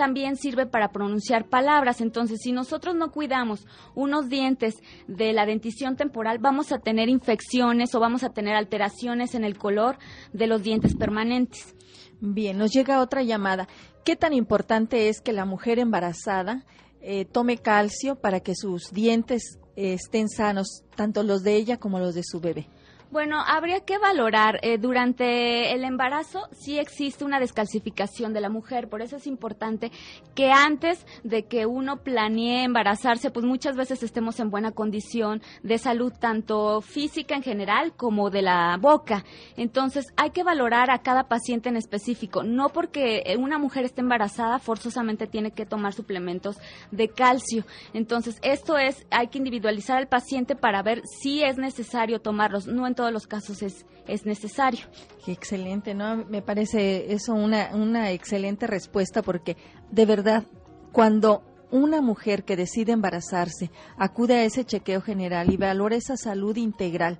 también 0.00 0.36
sirve 0.36 0.64
para 0.64 0.92
pronunciar 0.92 1.50
palabras. 1.50 2.00
Entonces, 2.00 2.38
si 2.42 2.52
nosotros 2.52 2.94
no 2.94 3.12
cuidamos 3.12 3.66
unos 3.94 4.30
dientes 4.30 4.76
de 5.08 5.34
la 5.34 5.44
dentición 5.44 5.94
temporal, 5.94 6.38
vamos 6.38 6.72
a 6.72 6.78
tener 6.78 7.10
infecciones 7.10 7.94
o 7.94 8.00
vamos 8.00 8.24
a 8.24 8.30
tener 8.30 8.56
alteraciones 8.56 9.34
en 9.34 9.44
el 9.44 9.58
color 9.58 9.98
de 10.32 10.46
los 10.46 10.62
dientes 10.62 10.96
permanentes. 10.96 11.74
Bien, 12.18 12.56
nos 12.56 12.70
llega 12.70 13.02
otra 13.02 13.22
llamada. 13.22 13.68
¿Qué 14.02 14.16
tan 14.16 14.32
importante 14.32 15.10
es 15.10 15.20
que 15.20 15.34
la 15.34 15.44
mujer 15.44 15.78
embarazada 15.78 16.64
eh, 17.02 17.26
tome 17.26 17.58
calcio 17.58 18.14
para 18.16 18.40
que 18.40 18.54
sus 18.54 18.92
dientes 18.92 19.58
eh, 19.76 19.92
estén 19.92 20.30
sanos, 20.30 20.82
tanto 20.96 21.22
los 21.24 21.42
de 21.42 21.56
ella 21.56 21.76
como 21.76 21.98
los 21.98 22.14
de 22.14 22.22
su 22.24 22.40
bebé? 22.40 22.70
Bueno, 23.10 23.42
habría 23.44 23.80
que 23.80 23.98
valorar 23.98 24.60
eh, 24.62 24.78
durante 24.78 25.72
el 25.74 25.82
embarazo 25.82 26.48
si 26.52 26.78
existe 26.78 27.24
una 27.24 27.40
descalcificación 27.40 28.32
de 28.32 28.40
la 28.40 28.50
mujer, 28.50 28.88
por 28.88 29.02
eso 29.02 29.16
es 29.16 29.26
importante 29.26 29.90
que 30.36 30.52
antes 30.52 31.04
de 31.24 31.42
que 31.46 31.66
uno 31.66 32.04
planee 32.04 32.62
embarazarse, 32.62 33.32
pues 33.32 33.44
muchas 33.44 33.74
veces 33.74 34.04
estemos 34.04 34.38
en 34.38 34.50
buena 34.50 34.70
condición 34.70 35.42
de 35.64 35.78
salud, 35.78 36.12
tanto 36.20 36.82
física 36.82 37.34
en 37.34 37.42
general 37.42 37.94
como 37.96 38.30
de 38.30 38.42
la 38.42 38.78
boca. 38.80 39.24
Entonces, 39.56 40.06
hay 40.16 40.30
que 40.30 40.44
valorar 40.44 40.92
a 40.92 41.02
cada 41.02 41.24
paciente 41.24 41.68
en 41.68 41.76
específico, 41.76 42.44
no 42.44 42.68
porque 42.68 43.24
una 43.40 43.58
mujer 43.58 43.86
esté 43.86 44.02
embarazada 44.02 44.60
forzosamente 44.60 45.26
tiene 45.26 45.50
que 45.50 45.66
tomar 45.66 45.94
suplementos 45.94 46.58
de 46.92 47.08
calcio. 47.08 47.64
Entonces, 47.92 48.38
esto 48.42 48.78
es, 48.78 49.04
hay 49.10 49.26
que 49.28 49.38
individualizar 49.38 49.96
al 49.96 50.06
paciente 50.06 50.54
para 50.54 50.84
ver 50.84 51.02
si 51.20 51.42
es 51.42 51.58
necesario 51.58 52.20
tomarlos, 52.20 52.68
no 52.68 52.86
todos 53.00 53.12
los 53.14 53.26
casos 53.26 53.62
es, 53.62 53.86
es 54.06 54.26
necesario. 54.26 54.84
excelente, 55.26 55.94
¿no? 55.94 56.26
Me 56.26 56.42
parece 56.42 57.14
eso 57.14 57.32
una, 57.32 57.70
una 57.72 58.10
excelente 58.10 58.66
respuesta 58.66 59.22
porque 59.22 59.56
de 59.90 60.04
verdad, 60.04 60.44
cuando 60.92 61.42
una 61.70 62.02
mujer 62.02 62.44
que 62.44 62.56
decide 62.56 62.92
embarazarse 62.92 63.70
acude 63.96 64.34
a 64.34 64.44
ese 64.44 64.66
chequeo 64.66 65.00
general 65.00 65.50
y 65.50 65.56
valora 65.56 65.96
esa 65.96 66.18
salud 66.18 66.54
integral 66.58 67.18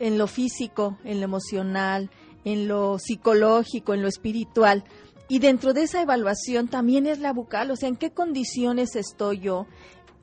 en 0.00 0.18
lo 0.18 0.26
físico, 0.26 0.98
en 1.04 1.20
lo 1.20 1.26
emocional, 1.26 2.10
en 2.44 2.66
lo 2.66 2.98
psicológico, 2.98 3.94
en 3.94 4.02
lo 4.02 4.08
espiritual, 4.08 4.82
y 5.28 5.38
dentro 5.38 5.72
de 5.72 5.84
esa 5.84 6.02
evaluación 6.02 6.66
también 6.66 7.06
es 7.06 7.20
la 7.20 7.32
bucal, 7.32 7.70
o 7.70 7.76
sea, 7.76 7.88
en 7.88 7.94
qué 7.94 8.10
condiciones 8.10 8.96
estoy 8.96 9.38
yo, 9.38 9.68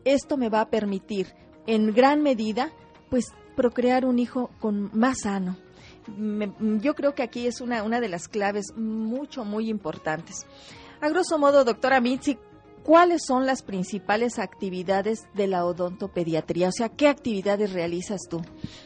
esto 0.03 0.35
me 0.35 0.49
va 0.49 0.59
a 0.59 0.69
permitir 0.69 1.35
en 1.67 1.93
gran 1.93 2.21
medida 2.21 2.73
pues 3.09 3.33
procrear 3.59 4.05
un 4.05 4.19
hijo 4.19 4.51
con 4.61 4.89
más 4.97 5.17
sano. 5.23 5.57
yo 6.81 6.95
creo 6.95 7.13
que 7.13 7.23
aquí 7.23 7.45
es 7.45 7.59
una, 7.59 7.83
una 7.83 7.99
de 7.99 8.07
las 8.07 8.29
claves 8.29 8.67
mucho, 8.77 9.43
muy 9.43 9.69
importantes. 9.69 10.47
A 11.01 11.09
grosso 11.09 11.37
modo, 11.37 11.65
doctora 11.65 11.99
Mitzi, 11.99 12.37
¿cuáles 12.83 13.21
son 13.27 13.45
las 13.45 13.61
principales 13.61 14.39
actividades 14.39 15.27
de 15.33 15.47
la 15.47 15.65
odontopediatría? 15.65 16.69
O 16.69 16.71
sea, 16.71 16.87
¿qué 16.87 17.09
actividades 17.09 17.73
realizas 17.73 18.21
tú? 18.29 18.41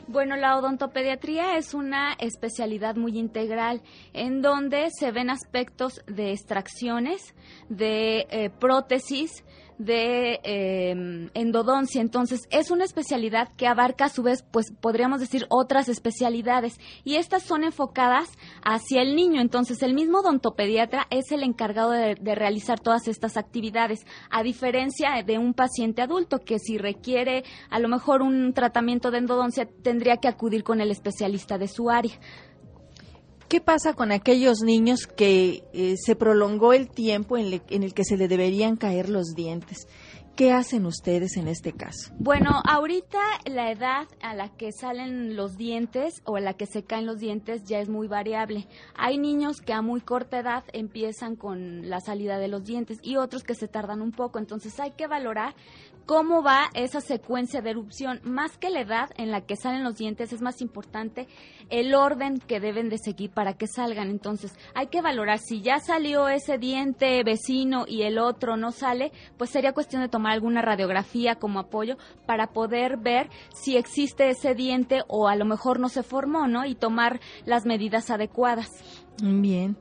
Bueno, 0.07 0.37
la 0.37 0.57
odontopediatría 0.57 1.55
es 1.57 1.75
una 1.75 2.13
especialidad 2.13 2.95
muy 2.95 3.19
integral 3.19 3.83
en 4.13 4.41
donde 4.41 4.89
se 4.89 5.11
ven 5.11 5.29
aspectos 5.29 6.01
de 6.07 6.31
extracciones, 6.31 7.35
de 7.69 8.25
eh, 8.31 8.49
prótesis, 8.49 9.43
de 9.85 10.39
em, 10.43 11.29
endodoncia. 11.33 12.01
Entonces, 12.01 12.41
es 12.49 12.71
una 12.71 12.85
especialidad 12.85 13.49
que 13.55 13.67
abarca 13.67 14.05
a 14.05 14.09
su 14.09 14.23
vez, 14.23 14.43
pues 14.51 14.71
podríamos 14.71 15.19
decir, 15.19 15.45
otras 15.49 15.89
especialidades. 15.89 16.79
Y 17.03 17.15
estas 17.15 17.43
son 17.43 17.63
enfocadas 17.63 18.29
hacia 18.63 19.01
el 19.01 19.15
niño. 19.15 19.41
Entonces, 19.41 19.81
el 19.83 19.93
mismo 19.93 20.19
odontopediatra 20.19 21.07
es 21.09 21.31
el 21.31 21.43
encargado 21.43 21.91
de, 21.91 22.15
de 22.15 22.35
realizar 22.35 22.79
todas 22.79 23.07
estas 23.07 23.37
actividades, 23.37 24.05
a 24.29 24.43
diferencia 24.43 25.23
de 25.25 25.37
un 25.37 25.53
paciente 25.53 26.01
adulto 26.01 26.39
que 26.39 26.59
si 26.59 26.77
requiere 26.77 27.43
a 27.69 27.79
lo 27.79 27.87
mejor 27.87 28.21
un 28.21 28.53
tratamiento 28.53 29.11
de 29.11 29.19
endodoncia, 29.19 29.67
tendría 29.81 30.17
que 30.17 30.27
acudir 30.27 30.63
con 30.63 30.81
el 30.81 30.91
especialista 30.91 31.57
de 31.57 31.67
su 31.67 31.89
área. 31.89 32.19
¿Qué 33.47 33.61
pasa 33.61 33.93
con 33.93 34.11
aquellos 34.11 34.59
niños 34.61 35.07
que 35.07 35.63
eh, 35.73 35.95
se 35.97 36.15
prolongó 36.15 36.73
el 36.73 36.89
tiempo 36.89 37.37
en, 37.37 37.61
el 37.69 37.93
que 37.93 38.03
se 38.03 38.17
le 38.17 38.27
deberían 38.27 38.75
caer 38.75 39.09
los 39.09 39.35
dientes? 39.35 39.87
¿Qué 40.35 40.51
hacen 40.51 40.87
ustedes 40.87 41.37
en 41.37 41.47
este 41.47 41.73
caso? 41.73 42.11
Bueno, 42.17 42.63
ahorita 42.67 43.19
la 43.45 43.69
edad 43.69 44.07
a 44.19 44.33
la 44.33 44.49
que 44.49 44.71
salen 44.71 45.35
los 45.35 45.57
dientes 45.57 46.23
o 46.25 46.37
a 46.37 46.39
la 46.39 46.55
que 46.55 46.65
se 46.65 46.83
caen 46.83 47.05
los 47.05 47.19
dientes 47.19 47.65
ya 47.65 47.77
es 47.77 47.87
muy 47.87 48.07
variable. 48.07 48.67
Hay 48.95 49.19
niños 49.19 49.61
que 49.61 49.73
a 49.73 49.83
muy 49.83 50.01
corta 50.01 50.39
edad 50.39 50.63
empiezan 50.73 51.35
con 51.35 51.87
la 51.87 51.99
salida 51.99 52.39
de 52.39 52.47
los 52.47 52.63
dientes 52.63 52.97
y 53.03 53.17
otros 53.17 53.43
que 53.43 53.53
se 53.53 53.67
tardan 53.67 54.01
un 54.01 54.11
poco. 54.11 54.39
Entonces 54.39 54.79
hay 54.79 54.93
que 54.93 55.05
valorar 55.05 55.53
cómo 56.07 56.41
va 56.41 56.71
esa 56.73 56.99
secuencia 56.99 57.61
de 57.61 57.69
erupción. 57.69 58.19
Más 58.23 58.57
que 58.57 58.71
la 58.71 58.81
edad 58.81 59.11
en 59.17 59.29
la 59.29 59.41
que 59.41 59.55
salen 59.55 59.83
los 59.83 59.97
dientes, 59.97 60.33
es 60.33 60.41
más 60.41 60.61
importante 60.61 61.27
el 61.69 61.93
orden 61.93 62.39
que 62.39 62.59
deben 62.59 62.89
de 62.89 62.97
seguir 62.97 63.29
para 63.29 63.53
que 63.53 63.67
salgan. 63.67 64.09
Entonces, 64.09 64.53
hay 64.73 64.87
que 64.87 65.01
valorar 65.01 65.37
si 65.37 65.61
ya 65.61 65.79
salió 65.79 66.27
ese 66.27 66.57
diente 66.57 67.23
vecino 67.23 67.85
y 67.87 68.01
el 68.01 68.17
otro 68.17 68.57
no 68.57 68.71
sale, 68.71 69.11
pues 69.37 69.51
sería 69.51 69.73
cuestión 69.73 70.01
de 70.01 70.09
tomar 70.09 70.22
alguna 70.31 70.61
radiografía 70.61 71.35
como 71.35 71.59
apoyo 71.59 71.97
para 72.25 72.47
poder 72.47 72.97
ver 72.97 73.29
si 73.53 73.77
existe 73.77 74.29
ese 74.29 74.55
diente 74.55 75.03
o 75.07 75.27
a 75.27 75.35
lo 75.35 75.45
mejor 75.45 75.79
no 75.79 75.89
se 75.89 76.03
formó, 76.03 76.47
¿no? 76.47 76.65
Y 76.65 76.75
tomar 76.75 77.19
las 77.45 77.65
medidas 77.65 78.09
adecuadas. 78.09 78.69
Bien. 79.21 79.77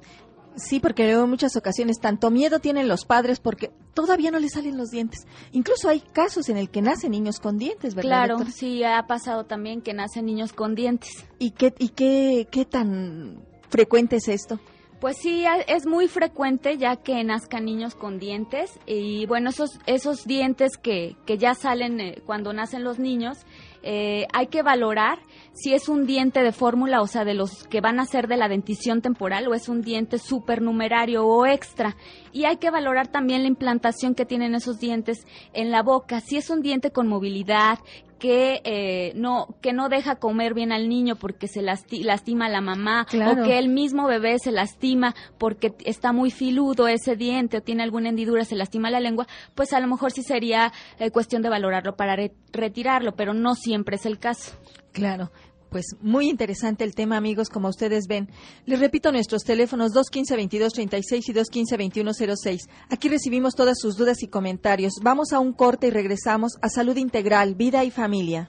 Sí, 0.57 0.81
porque 0.81 1.11
en 1.11 1.31
muchas 1.31 1.57
ocasiones 1.57 1.99
tanto 1.99 2.31
miedo 2.31 2.59
tienen 2.59 2.87
los 2.87 3.05
padres 3.05 3.41
porque 3.41 3.71
todavía 3.95 4.31
no 4.31 4.39
les 4.39 4.53
salen 4.53 4.77
los 4.77 4.91
dientes. 4.91 5.27
Incluso 5.53 5.89
hay 5.89 6.01
casos 6.01 6.49
en 6.49 6.59
el 6.59 6.69
que 6.71 6.83
nacen 6.83 7.13
niños 7.13 7.41
con 7.41 7.57
dientes, 7.57 7.95
¿verdad? 7.95 8.27
Claro, 8.27 8.45
sí, 8.51 8.85
ha 8.85 9.07
pasado 9.07 9.45
también 9.45 9.81
que 9.81 9.95
nacen 9.95 10.27
niños 10.27 10.53
con 10.53 10.75
dientes. 10.75 11.25
¿Y 11.39 11.53
qué, 11.53 11.75
y 11.79 11.91
qué, 11.91 12.49
qué 12.51 12.65
tan 12.67 13.43
frecuente 13.71 14.17
es 14.17 14.29
esto? 14.29 14.61
Pues 15.03 15.17
sí, 15.17 15.45
es 15.67 15.85
muy 15.85 16.07
frecuente 16.07 16.79
ya 16.79 16.95
que 16.95 17.25
nazcan 17.25 17.65
niños 17.65 17.97
con 17.97 18.21
dientes 18.21 18.79
y 18.87 19.27
bueno, 19.27 19.51
esos, 19.51 19.81
esos 19.87 20.27
dientes 20.27 20.77
que, 20.77 21.17
que 21.27 21.39
ya 21.39 21.55
salen 21.55 22.01
eh, 22.01 22.23
cuando 22.25 22.53
nacen 22.53 22.85
los 22.85 23.01
niños, 23.01 23.39
eh, 23.83 24.29
hay 24.33 24.47
que 24.47 24.63
valorar 24.63 25.19
si 25.55 25.75
es 25.75 25.89
un 25.89 26.07
diente 26.07 26.45
de 26.45 26.53
fórmula, 26.53 27.01
o 27.01 27.09
sea, 27.09 27.25
de 27.25 27.35
los 27.35 27.67
que 27.67 27.81
van 27.81 27.99
a 27.99 28.07
ser 28.07 28.29
de 28.29 28.37
la 28.37 28.49
dentición 28.49 29.03
temporal, 29.03 29.49
o 29.49 29.55
es 29.55 29.69
un 29.69 29.83
diente 29.83 30.19
supernumerario 30.19 31.27
o 31.27 31.47
extra. 31.47 31.97
Y 32.33 32.45
hay 32.45 32.59
que 32.59 32.71
valorar 32.71 33.09
también 33.09 33.43
la 33.43 33.49
implantación 33.49 34.15
que 34.15 34.25
tienen 34.25 34.55
esos 34.55 34.79
dientes 34.79 35.27
en 35.53 35.73
la 35.73 35.83
boca. 35.83 36.21
Si 36.21 36.37
es 36.37 36.49
un 36.49 36.63
diente 36.63 36.93
con 36.93 37.09
movilidad, 37.09 37.81
que 38.23 38.61
eh, 38.63 39.13
no 39.17 39.49
que 39.61 39.73
no 39.73 39.89
deja 39.89 40.15
comer 40.15 40.55
bien 40.55 40.71
al 40.71 40.89
niño 40.89 41.17
porque 41.17 41.49
se 41.49 41.61
lastima 41.61 42.47
a 42.47 42.49
la 42.49 42.61
mamá 42.61 43.05
o 43.13 43.43
que 43.43 43.59
el 43.59 43.69
mismo 43.69 44.07
bebé 44.07 44.39
se 44.39 44.53
lastima 44.53 45.13
porque 45.39 45.75
está 45.85 46.13
muy 46.13 46.31
filudo 46.31 46.87
ese 46.87 47.17
diente 47.17 47.57
o 47.57 47.63
tiene 47.63 47.83
alguna 47.83 48.11
hendidura 48.11 48.45
se 48.45 48.55
lastima 48.55 48.93
la 48.93 49.01
lengua 49.01 49.27
pues 49.57 49.73
a 49.73 49.81
lo 49.81 49.89
mejor 49.89 50.13
sí 50.13 50.23
sería 50.23 50.73
eh, 51.01 51.11
cuestión 51.11 51.43
de 51.43 51.49
valorarlo 51.49 51.97
para 51.97 52.17
retirarlo 52.53 53.17
pero 53.17 53.35
no 53.35 53.57
siempre 53.57 53.97
es 53.97 54.07
el 54.07 54.21
caso. 54.21 54.53
Claro 54.93 55.33
pues 55.73 55.97
muy 56.03 56.29
interesante 56.29 56.85
el 56.85 56.95
tema, 56.95 57.17
amigos, 57.17 57.49
como 57.49 57.69
ustedes 57.69 58.05
ven. 58.07 58.29
Les 58.67 58.79
repito 58.79 59.11
nuestros 59.11 59.43
teléfonos 59.43 59.93
215-2236 59.93 61.23
y 61.27 61.33
215-2106. 61.33 62.69
Aquí 62.91 63.09
recibimos 63.09 63.55
todas 63.55 63.79
sus 63.81 63.97
dudas 63.97 64.23
y 64.23 64.29
comentarios. 64.29 64.93
Vamos 65.03 65.33
a 65.33 65.41
un 65.41 65.55
corte 65.55 65.89
y 65.89 65.91
regresamos 65.91 66.53
a 66.61 66.69
Salud 66.69 66.97
Integral, 66.97 67.55
Vida 67.55 67.83
y 67.85 67.91
Familia. 67.91 68.47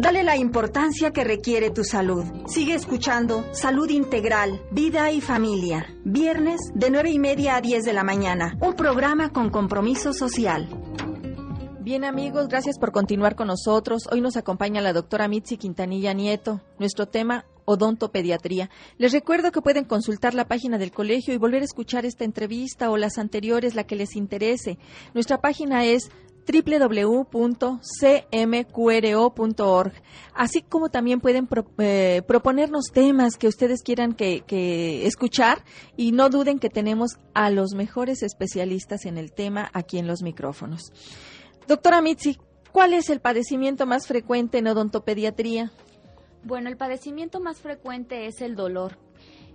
Dale 0.00 0.22
la 0.22 0.36
importancia 0.36 1.10
que 1.10 1.24
requiere 1.24 1.70
tu 1.70 1.82
salud. 1.82 2.24
Sigue 2.46 2.74
escuchando 2.74 3.44
Salud 3.52 3.90
Integral, 3.90 4.62
Vida 4.70 5.10
y 5.10 5.20
Familia. 5.20 5.92
Viernes 6.04 6.60
de 6.72 6.88
9 6.88 7.10
y 7.10 7.18
media 7.18 7.56
a 7.56 7.60
10 7.60 7.82
de 7.82 7.92
la 7.92 8.04
mañana. 8.04 8.56
Un 8.60 8.74
programa 8.74 9.32
con 9.32 9.50
compromiso 9.50 10.12
social. 10.12 10.68
Bien 11.80 12.04
amigos, 12.04 12.46
gracias 12.46 12.78
por 12.78 12.92
continuar 12.92 13.34
con 13.34 13.48
nosotros. 13.48 14.04
Hoy 14.12 14.20
nos 14.20 14.36
acompaña 14.36 14.80
la 14.80 14.92
doctora 14.92 15.26
Mitzi 15.26 15.56
Quintanilla 15.56 16.12
Nieto. 16.12 16.60
Nuestro 16.78 17.06
tema, 17.06 17.44
odontopediatría. 17.64 18.70
Les 18.98 19.12
recuerdo 19.12 19.50
que 19.50 19.62
pueden 19.62 19.84
consultar 19.84 20.32
la 20.32 20.46
página 20.46 20.78
del 20.78 20.92
colegio 20.92 21.34
y 21.34 21.38
volver 21.38 21.62
a 21.62 21.64
escuchar 21.64 22.06
esta 22.06 22.24
entrevista 22.24 22.90
o 22.92 22.96
las 22.96 23.18
anteriores, 23.18 23.74
la 23.74 23.84
que 23.84 23.96
les 23.96 24.14
interese. 24.14 24.78
Nuestra 25.12 25.40
página 25.40 25.84
es 25.84 26.10
www.cmqro.org, 26.48 27.92
así 30.34 30.62
como 30.62 30.88
también 30.88 31.20
pueden 31.20 31.46
eh, 31.78 32.22
proponernos 32.26 32.86
temas 32.92 33.36
que 33.36 33.48
ustedes 33.48 33.82
quieran 33.82 34.14
que, 34.14 35.06
escuchar 35.06 35.62
y 35.96 36.12
no 36.12 36.30
duden 36.30 36.58
que 36.58 36.70
tenemos 36.70 37.18
a 37.34 37.50
los 37.50 37.74
mejores 37.74 38.22
especialistas 38.22 39.04
en 39.04 39.18
el 39.18 39.32
tema 39.32 39.70
aquí 39.74 39.98
en 39.98 40.06
los 40.06 40.22
micrófonos. 40.22 40.92
Doctora 41.66 42.00
Mitzi, 42.00 42.38
¿cuál 42.72 42.94
es 42.94 43.10
el 43.10 43.20
padecimiento 43.20 43.84
más 43.86 44.06
frecuente 44.06 44.58
en 44.58 44.68
odontopediatría? 44.68 45.70
Bueno, 46.44 46.68
el 46.68 46.76
padecimiento 46.76 47.40
más 47.40 47.60
frecuente 47.60 48.26
es 48.26 48.40
el 48.40 48.54
dolor. 48.54 48.96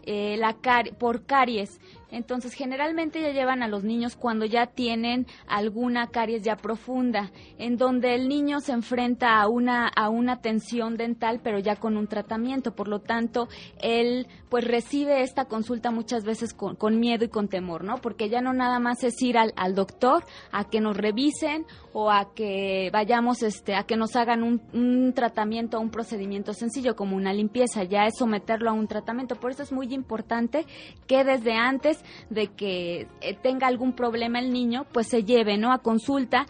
Eh, 0.05 0.35
la 0.37 0.57
por 0.99 1.25
caries. 1.25 1.79
Entonces, 2.13 2.53
generalmente 2.53 3.21
ya 3.21 3.31
llevan 3.31 3.63
a 3.63 3.67
los 3.67 3.83
niños 3.83 4.15
cuando 4.15 4.45
ya 4.45 4.67
tienen 4.67 5.27
alguna 5.47 6.07
caries 6.07 6.43
ya 6.43 6.55
profunda, 6.55 7.31
en 7.57 7.77
donde 7.77 8.15
el 8.15 8.29
niño 8.29 8.59
se 8.61 8.71
enfrenta 8.71 9.41
a 9.41 9.47
una, 9.47 9.87
a 9.87 10.09
una 10.09 10.39
tensión 10.41 10.95
dental, 10.95 11.41
pero 11.43 11.59
ya 11.59 11.75
con 11.75 11.97
un 11.97 12.07
tratamiento. 12.07 12.75
Por 12.75 12.87
lo 12.87 12.99
tanto, 12.99 13.49
él 13.81 14.27
pues 14.49 14.65
recibe 14.65 15.21
esta 15.21 15.45
consulta 15.45 15.91
muchas 15.91 16.23
veces 16.23 16.53
con, 16.53 16.99
miedo 16.99 17.25
y 17.25 17.29
con 17.29 17.49
temor, 17.49 17.83
¿no? 17.83 17.97
Porque 17.97 18.29
ya 18.29 18.41
no 18.41 18.53
nada 18.53 18.79
más 18.79 19.03
es 19.03 19.21
ir 19.21 19.37
al, 19.37 19.53
al 19.55 19.75
doctor 19.75 20.23
a 20.51 20.63
que 20.69 20.79
nos 20.79 20.95
revisen 20.95 21.65
o 21.91 22.11
a 22.11 22.33
que 22.33 22.89
vayamos, 22.93 23.43
este, 23.43 23.75
a 23.75 23.83
que 23.83 23.97
nos 23.97 24.15
hagan 24.15 24.43
un, 24.43 24.61
un 24.73 25.13
tratamiento 25.13 25.73
un 25.79 25.89
procedimiento 25.89 26.53
sencillo 26.53 26.95
como 26.95 27.15
una 27.15 27.33
limpieza, 27.33 27.83
ya 27.83 28.05
es 28.05 28.17
someterlo 28.17 28.69
a 28.69 28.73
un 28.73 28.87
tratamiento. 28.87 29.35
Por 29.35 29.51
eso 29.51 29.63
es 29.63 29.71
muy 29.71 29.93
importante 29.93 30.65
que 31.07 31.23
desde 31.23 31.53
antes 31.53 32.02
de 32.29 32.47
que 32.47 33.07
eh, 33.21 33.37
tenga 33.41 33.67
algún 33.67 33.93
problema 33.93 34.39
el 34.39 34.51
niño, 34.51 34.85
pues 34.91 35.07
se 35.07 35.23
lleve, 35.23 35.57
¿no? 35.57 35.71
A 35.71 35.79
consulta 35.79 36.45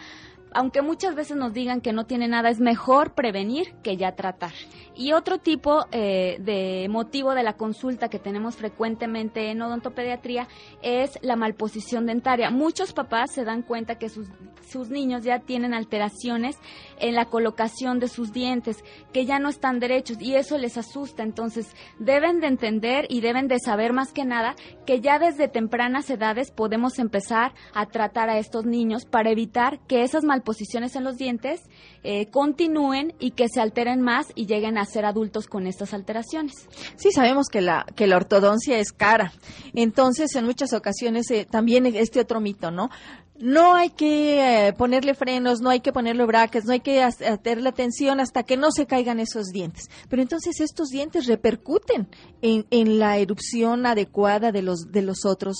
aunque 0.53 0.81
muchas 0.81 1.15
veces 1.15 1.38
nos 1.38 1.53
digan 1.53 1.81
que 1.81 1.93
no 1.93 2.05
tiene 2.05 2.27
nada, 2.27 2.50
es 2.50 2.60
mejor 2.60 3.13
prevenir 3.13 3.74
que 3.83 3.98
ya 3.98 4.15
tratar. 4.15 4.51
Y 4.95 5.13
otro 5.13 5.39
tipo 5.39 5.86
eh, 5.91 6.38
de 6.39 6.88
motivo 6.89 7.33
de 7.33 7.43
la 7.43 7.53
consulta 7.53 8.10
que 8.10 8.19
tenemos 8.19 8.55
frecuentemente 8.55 9.50
en 9.50 9.62
odontopediatría 9.62 10.48
es 10.81 11.17
la 11.22 11.36
malposición 11.36 12.05
dentaria. 12.05 12.51
Muchos 12.51 12.93
papás 12.93 13.31
se 13.33 13.43
dan 13.43 13.63
cuenta 13.63 13.98
que 13.98 14.10
sus, 14.10 14.27
sus 14.67 14.89
niños 14.89 15.24
ya 15.24 15.39
tienen 15.39 15.74
alteraciones 15.74 16.57
en 17.00 17.15
la 17.15 17.25
colocación 17.25 18.00
de 18.00 18.07
sus 18.07 18.33
dientes, 18.33 18.83
que 19.12 19.25
ya 19.25 19.39
no 19.39 19.50
están 19.50 19.79
derechos 19.79 20.17
y 20.22 20.36
eso 20.36 20.57
les 20.60 20.77
asusta. 20.77 21.24
Entonces 21.24 21.75
deben 21.98 22.39
de 22.39 22.48
entender 22.48 23.07
y 23.10 23.22
deben 23.22 23.48
de 23.48 23.60
saber 23.60 23.93
más 23.93 24.12
que 24.12 24.25
nada 24.25 24.55
que 24.86 25.01
ya 25.01 25.17
desde 25.17 25.48
tempranas 25.48 26.10
edades 26.10 26.51
podemos 26.51 27.00
empezar 27.00 27.53
a 27.74 27.88
tratar 27.88 28.29
a 28.29 28.38
estos 28.38 28.65
niños 28.65 29.05
para 29.05 29.31
evitar 29.31 29.79
que 29.88 30.03
esas 30.03 30.24
malposiciones 30.24 30.42
en 30.95 31.03
los 31.03 31.17
dientes 31.17 31.62
eh, 32.03 32.27
continúen 32.27 33.13
y 33.19 33.31
que 33.31 33.47
se 33.47 33.62
alteren 33.62 34.01
más 34.01 34.27
y 34.35 34.45
lleguen 34.45 34.77
a 34.77 34.85
ser 34.85 35.05
adultos 35.05 35.47
con 35.47 35.67
estas 35.67 35.93
alteraciones. 35.93 36.53
Sí, 36.95 37.12
sabemos 37.12 37.47
que 37.50 37.62
la, 37.62 37.85
que 37.95 38.07
la 38.07 38.17
ortodoncia 38.17 38.77
es 38.77 38.91
cara. 38.91 39.33
Entonces, 39.73 40.35
en 40.35 40.45
muchas 40.45 40.73
ocasiones 40.73 41.29
eh, 41.31 41.47
también 41.50 41.85
este 41.85 42.19
otro 42.19 42.39
mito, 42.39 42.71
¿no? 42.71 42.89
No 43.39 43.75
hay 43.75 43.89
que 43.89 44.67
eh, 44.67 44.73
ponerle 44.73 45.15
frenos, 45.15 45.59
no 45.61 45.69
hay 45.69 45.79
que 45.79 45.91
ponerle 45.91 46.25
brackets, 46.25 46.65
no 46.65 46.73
hay 46.73 46.79
que 46.79 47.01
hacerle 47.01 47.69
atención 47.69 48.19
hasta 48.19 48.43
que 48.43 48.57
no 48.57 48.71
se 48.71 48.85
caigan 48.85 49.19
esos 49.19 49.47
dientes. 49.47 49.89
Pero 50.09 50.21
entonces 50.21 50.59
estos 50.59 50.89
dientes 50.89 51.25
repercuten 51.25 52.07
en, 52.41 52.65
en 52.69 52.99
la 52.99 53.17
erupción 53.17 53.85
adecuada 53.85 54.51
de 54.51 54.61
los, 54.61 54.91
de 54.91 55.01
los 55.01 55.25
otros 55.25 55.57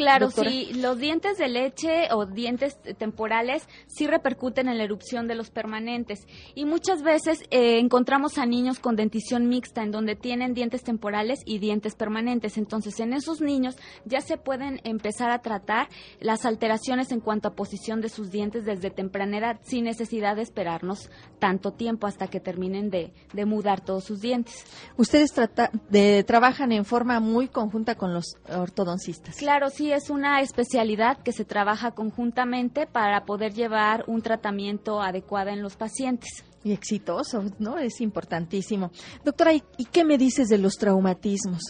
Claro, 0.00 0.30
sí, 0.30 0.72
los 0.76 0.98
dientes 0.98 1.36
de 1.36 1.48
leche 1.48 2.08
o 2.12 2.24
dientes 2.24 2.78
temporales 2.96 3.68
sí 3.86 4.06
repercuten 4.06 4.68
en 4.68 4.78
la 4.78 4.84
erupción 4.84 5.28
de 5.28 5.34
los 5.34 5.50
permanentes 5.50 6.26
y 6.54 6.64
muchas 6.64 7.02
veces 7.02 7.42
eh, 7.50 7.78
encontramos 7.78 8.38
a 8.38 8.46
niños 8.46 8.78
con 8.78 8.96
dentición 8.96 9.48
mixta 9.48 9.82
en 9.82 9.90
donde 9.90 10.16
tienen 10.16 10.54
dientes 10.54 10.84
temporales 10.84 11.40
y 11.44 11.58
dientes 11.58 11.96
permanentes. 11.96 12.56
Entonces, 12.56 12.98
en 13.00 13.12
esos 13.12 13.42
niños 13.42 13.76
ya 14.06 14.22
se 14.22 14.38
pueden 14.38 14.80
empezar 14.84 15.30
a 15.30 15.42
tratar 15.42 15.88
las 16.18 16.46
alteraciones 16.46 17.09
en 17.12 17.20
cuanto 17.20 17.48
a 17.48 17.54
posición 17.54 18.00
de 18.00 18.08
sus 18.08 18.30
dientes 18.30 18.64
desde 18.64 18.90
temprana 18.90 19.38
edad 19.38 19.60
sin 19.62 19.84
necesidad 19.84 20.36
de 20.36 20.42
esperarnos 20.42 21.10
tanto 21.38 21.72
tiempo 21.72 22.06
hasta 22.06 22.28
que 22.28 22.40
terminen 22.40 22.90
de, 22.90 23.12
mudar 23.44 23.80
todos 23.80 24.04
sus 24.04 24.20
dientes. 24.20 24.64
Ustedes 24.96 25.32
de, 25.88 26.24
trabajan 26.24 26.72
en 26.72 26.84
forma 26.84 27.20
muy 27.20 27.48
conjunta 27.48 27.94
con 27.94 28.12
los 28.12 28.36
ortodoncistas. 28.48 29.36
Claro, 29.36 29.70
sí, 29.70 29.92
es 29.92 30.10
una 30.10 30.40
especialidad 30.40 31.18
que 31.22 31.32
se 31.32 31.44
trabaja 31.44 31.92
conjuntamente 31.92 32.86
para 32.86 33.24
poder 33.24 33.54
llevar 33.54 34.04
un 34.06 34.22
tratamiento 34.22 35.00
adecuado 35.00 35.50
en 35.50 35.62
los 35.62 35.76
pacientes. 35.76 36.44
Y 36.62 36.72
exitoso, 36.72 37.42
¿no? 37.58 37.78
Es 37.78 38.02
importantísimo. 38.02 38.90
Doctora, 39.24 39.54
¿y 39.54 39.84
qué 39.90 40.04
me 40.04 40.18
dices 40.18 40.48
de 40.48 40.58
los 40.58 40.74
traumatismos? 40.74 41.62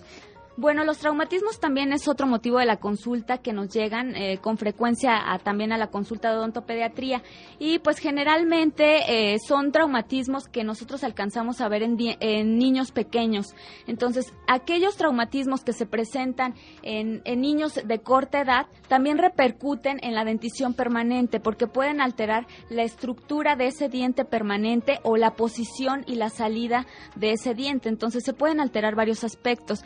Bueno, 0.60 0.84
los 0.84 0.98
traumatismos 0.98 1.58
también 1.58 1.90
es 1.94 2.06
otro 2.06 2.26
motivo 2.26 2.58
de 2.58 2.66
la 2.66 2.76
consulta 2.76 3.38
que 3.38 3.54
nos 3.54 3.70
llegan 3.70 4.14
eh, 4.14 4.36
con 4.42 4.58
frecuencia 4.58 5.22
también 5.42 5.72
a 5.72 5.78
la 5.78 5.86
consulta 5.86 6.30
de 6.30 6.36
odontopediatría 6.36 7.22
y 7.58 7.78
pues 7.78 7.96
generalmente 7.96 9.32
eh, 9.32 9.38
son 9.38 9.72
traumatismos 9.72 10.48
que 10.48 10.62
nosotros 10.62 11.02
alcanzamos 11.02 11.62
a 11.62 11.68
ver 11.70 11.82
en, 11.82 11.96
en, 11.98 12.58
niños 12.58 12.92
pequeños. 12.92 13.54
Entonces, 13.86 14.34
aquellos 14.46 14.98
traumatismos 14.98 15.64
que 15.64 15.72
se 15.72 15.86
presentan 15.86 16.52
en, 16.82 17.22
en 17.24 17.40
niños 17.40 17.80
de 17.82 17.98
corta 18.00 18.42
edad 18.42 18.66
también 18.86 19.16
repercuten 19.16 19.98
en 20.02 20.14
la 20.14 20.26
dentición 20.26 20.74
permanente 20.74 21.40
porque 21.40 21.68
pueden 21.68 22.02
alterar 22.02 22.46
la 22.68 22.82
estructura 22.82 23.56
de 23.56 23.68
ese 23.68 23.88
diente 23.88 24.26
permanente 24.26 25.00
o 25.04 25.16
la 25.16 25.36
posición 25.36 26.04
y 26.06 26.16
la 26.16 26.28
salida 26.28 26.86
de 27.16 27.32
ese 27.32 27.54
diente. 27.54 27.88
Entonces, 27.88 28.24
se 28.24 28.34
pueden 28.34 28.60
alterar 28.60 28.94
varios 28.94 29.24
aspectos. 29.24 29.82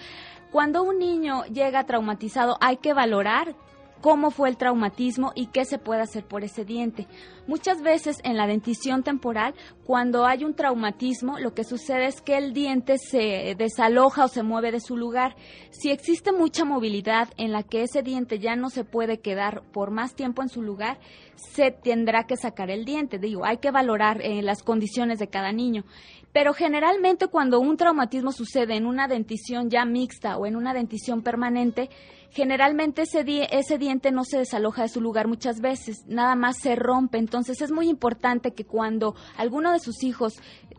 Cuando 0.55 0.85
un 0.85 1.01
niño 1.01 1.45
llega 1.47 1.83
traumatizado 1.83 2.59
hay 2.61 2.77
que 2.77 2.95
valorar 2.95 3.57
cómo 4.01 4.31
fue 4.31 4.49
el 4.49 4.57
traumatismo 4.57 5.33
y 5.35 5.47
qué 5.47 5.65
se 5.65 5.81
puede 5.81 6.03
hacer 6.03 6.25
por 6.25 6.45
ese 6.45 6.65
diente. 6.65 7.09
Muchas 7.47 7.83
veces 7.83 8.19
en 8.25 8.37
la 8.37 8.47
dentición 8.47 9.03
temporal, 9.03 9.55
cuando 9.85 10.25
hay 10.25 10.45
un 10.45 10.55
traumatismo, 10.55 11.39
lo 11.39 11.53
que 11.53 11.65
sucede 11.65 12.07
es 12.07 12.23
que 12.23 12.39
el 12.39 12.55
diente 12.55 12.97
se 12.97 13.55
desaloja 13.59 14.25
o 14.25 14.29
se 14.29 14.43
mueve 14.43 14.73
de 14.73 14.81
su 14.81 14.97
lugar. 14.97 15.37
Si 15.71 15.91
existe 15.91 16.33
mucha 16.33 16.65
movilidad 16.65 17.29
en 17.37 17.53
la 17.53 17.63
que 17.63 17.83
ese 17.83 18.03
diente 18.03 18.39
ya 18.39 18.57
no 18.57 18.71
se 18.71 18.85
puede 18.85 19.21
quedar 19.21 19.63
por 19.73 19.91
más 19.91 20.15
tiempo 20.15 20.43
en 20.43 20.49
su 20.49 20.63
lugar, 20.63 20.99
se 21.37 21.71
tendrá 21.71 22.25
que 22.25 22.37
sacar 22.37 22.71
el 22.71 22.85
diente. 22.85 23.19
Digo, 23.19 23.45
hay 23.45 23.59
que 23.59 23.71
valorar 23.71 24.23
eh, 24.23 24.41
las 24.41 24.63
condiciones 24.63 25.19
de 25.19 25.29
cada 25.29 25.53
niño. 25.53 25.85
Pero 26.33 26.53
generalmente 26.53 27.29
cuando 27.29 27.61
un 27.61 27.77
traumatismo 27.77 28.33
sucede 28.33 28.75
en 28.75 28.87
una 28.87 29.07
dentición 29.07 29.71
ya 29.71 29.85
mixta 29.85 30.37
o 30.37 30.47
en 30.47 30.57
una 30.57 30.75
dentición 30.75 31.23
permanente, 31.23 31.91
generalmente 32.31 33.03
ese, 33.03 33.25
ese 33.53 33.79
diente 33.79 34.11
no 34.11 34.25
se 34.25 34.39
desaloja 34.39 34.83
de 34.83 34.89
su 34.89 35.01
lugar 35.01 35.29
muchas 35.29 35.61
veces, 35.61 36.05
nada 36.09 36.35
más 36.35 36.57
se 36.59 36.75
rompe. 36.75 37.19
Entonces 37.35 37.63
es 37.63 37.73
muy 37.73 37.89
importante 37.89 38.53
que 38.53 38.65
cuando 38.65 39.17
alguno 39.37 39.73
de 39.73 39.81
sus 39.81 40.05
hijos 40.05 40.35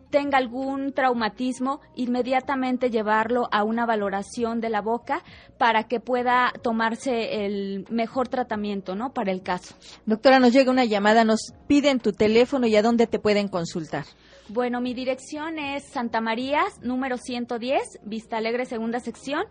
tenga 0.09 0.37
algún 0.37 0.93
traumatismo, 0.93 1.81
inmediatamente 1.95 2.89
llevarlo 2.89 3.49
a 3.51 3.65
una 3.65 3.85
valoración 3.85 4.61
de 4.61 4.69
la 4.69 4.79
boca 4.79 5.21
para 5.57 5.83
que 5.89 5.99
pueda 5.99 6.53
tomarse 6.63 7.45
el 7.45 7.85
mejor 7.89 8.29
tratamiento, 8.29 8.95
¿no? 8.95 9.11
Para 9.11 9.33
el 9.33 9.43
caso. 9.43 9.75
Doctora, 10.05 10.39
nos 10.39 10.53
llega 10.53 10.71
una 10.71 10.85
llamada, 10.85 11.25
nos 11.25 11.53
piden 11.67 11.99
tu 11.99 12.13
teléfono 12.13 12.67
y 12.67 12.77
a 12.77 12.81
dónde 12.81 13.05
te 13.05 13.19
pueden 13.19 13.49
consultar. 13.49 14.05
Bueno, 14.47 14.79
mi 14.79 14.93
dirección 14.93 15.59
es 15.59 15.83
Santa 15.91 16.21
María, 16.21 16.61
número 16.81 17.17
110, 17.17 17.99
Vista 18.05 18.37
Alegre, 18.37 18.63
segunda 18.65 19.01
sección. 19.01 19.43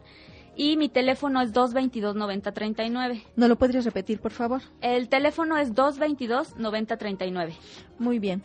Y 0.56 0.76
mi 0.76 0.88
teléfono 0.88 1.40
es 1.40 1.52
222-9039. 1.52 3.24
¿No 3.36 3.48
lo 3.48 3.56
podrías 3.56 3.84
repetir, 3.84 4.20
por 4.20 4.32
favor? 4.32 4.62
El 4.80 5.08
teléfono 5.08 5.58
es 5.58 5.72
222-9039. 5.74 7.54
Muy 7.98 8.18
bien. 8.18 8.42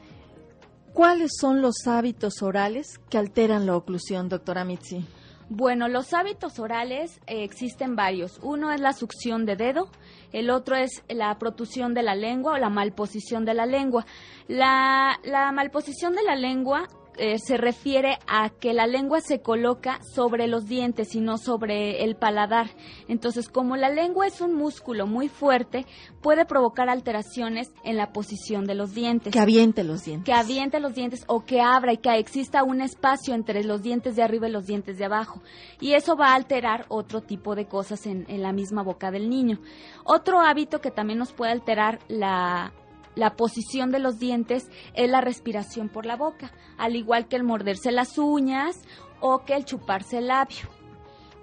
¿Cuáles 0.93 1.31
son 1.39 1.61
los 1.61 1.87
hábitos 1.87 2.41
orales 2.41 2.99
que 3.09 3.17
alteran 3.17 3.65
la 3.65 3.75
oclusión, 3.75 4.27
doctora 4.27 4.65
Mitzi? 4.65 5.05
Bueno, 5.51 5.87
los 5.87 6.13
hábitos 6.13 6.59
orales 6.59 7.19
eh, 7.25 7.43
existen 7.43 7.95
varios. 7.95 8.39
Uno 8.43 8.71
es 8.71 8.79
la 8.79 8.93
succión 8.93 9.47
de 9.47 9.55
dedo, 9.55 9.89
el 10.31 10.51
otro 10.51 10.75
es 10.75 11.03
la 11.09 11.35
protusión 11.39 11.95
de 11.95 12.03
la 12.03 12.13
lengua 12.13 12.53
o 12.53 12.57
la 12.57 12.69
malposición 12.69 13.45
de 13.45 13.55
la 13.55 13.65
lengua. 13.65 14.05
La, 14.47 15.19
la 15.23 15.51
malposición 15.51 16.13
de 16.13 16.21
la 16.21 16.35
lengua 16.35 16.87
eh, 17.19 17.37
se 17.37 17.57
refiere 17.57 18.17
a 18.27 18.49
que 18.49 18.73
la 18.73 18.87
lengua 18.87 19.19
se 19.19 19.41
coloca 19.41 19.99
sobre 20.15 20.47
los 20.47 20.67
dientes 20.67 21.15
y 21.15 21.19
no 21.19 21.37
sobre 21.37 22.03
el 22.03 22.15
paladar. 22.15 22.69
Entonces, 23.09 23.49
como 23.49 23.75
la 23.75 23.89
lengua 23.89 24.25
es 24.25 24.39
un 24.39 24.55
músculo 24.55 25.05
muy 25.05 25.27
fuerte, 25.27 25.85
puede 26.21 26.45
provocar 26.45 26.89
alteraciones 26.89 27.71
en 27.83 27.97
la 27.97 28.13
posición 28.13 28.65
de 28.65 28.75
los 28.75 28.93
dientes. 28.93 29.33
Que 29.33 29.39
aviente 29.39 29.83
los 29.83 30.05
dientes. 30.05 30.25
Que 30.25 30.33
aviente 30.33 30.79
los 30.79 30.93
dientes 30.93 31.25
o 31.27 31.43
que 31.43 31.59
abra 31.61 31.91
y 31.91 31.97
que 31.97 32.17
exista 32.17 32.63
un 32.63 32.79
espacio 32.79 33.35
entre 33.35 33.63
los 33.65 33.81
dientes 33.81 34.15
de 34.15 34.23
arriba 34.23 34.47
y 34.47 34.51
los 34.51 34.65
dientes 34.65 34.97
de 34.97 35.05
abajo. 35.05 35.41
Y 35.81 35.93
eso 35.93 36.15
va 36.15 36.29
a 36.29 36.35
alterar 36.35 36.85
otro 36.87 37.21
tipo 37.21 37.53
de 37.53 37.65
cosas 37.65 38.05
en, 38.05 38.25
en 38.29 38.41
la 38.41 38.53
misma 38.53 38.81
boca 38.81 39.11
del 39.11 39.29
niño. 39.29 39.59
Otro 40.05 40.39
hábito 40.39 40.79
que 40.79 40.89
también 40.89 41.19
nos 41.19 41.33
puede 41.33 41.51
alterar 41.51 41.99
la 42.07 42.71
la 43.19 43.35
posición 43.35 43.91
de 43.91 43.99
los 43.99 44.17
dientes 44.19 44.69
es 44.93 45.09
la 45.09 45.21
respiración 45.21 45.89
por 45.89 46.05
la 46.05 46.15
boca, 46.15 46.51
al 46.77 46.95
igual 46.95 47.27
que 47.27 47.35
el 47.35 47.43
morderse 47.43 47.91
las 47.91 48.17
uñas 48.17 48.81
o 49.19 49.43
que 49.45 49.55
el 49.55 49.65
chuparse 49.65 50.19
el 50.19 50.27
labio. 50.27 50.67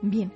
Bien, 0.03 0.33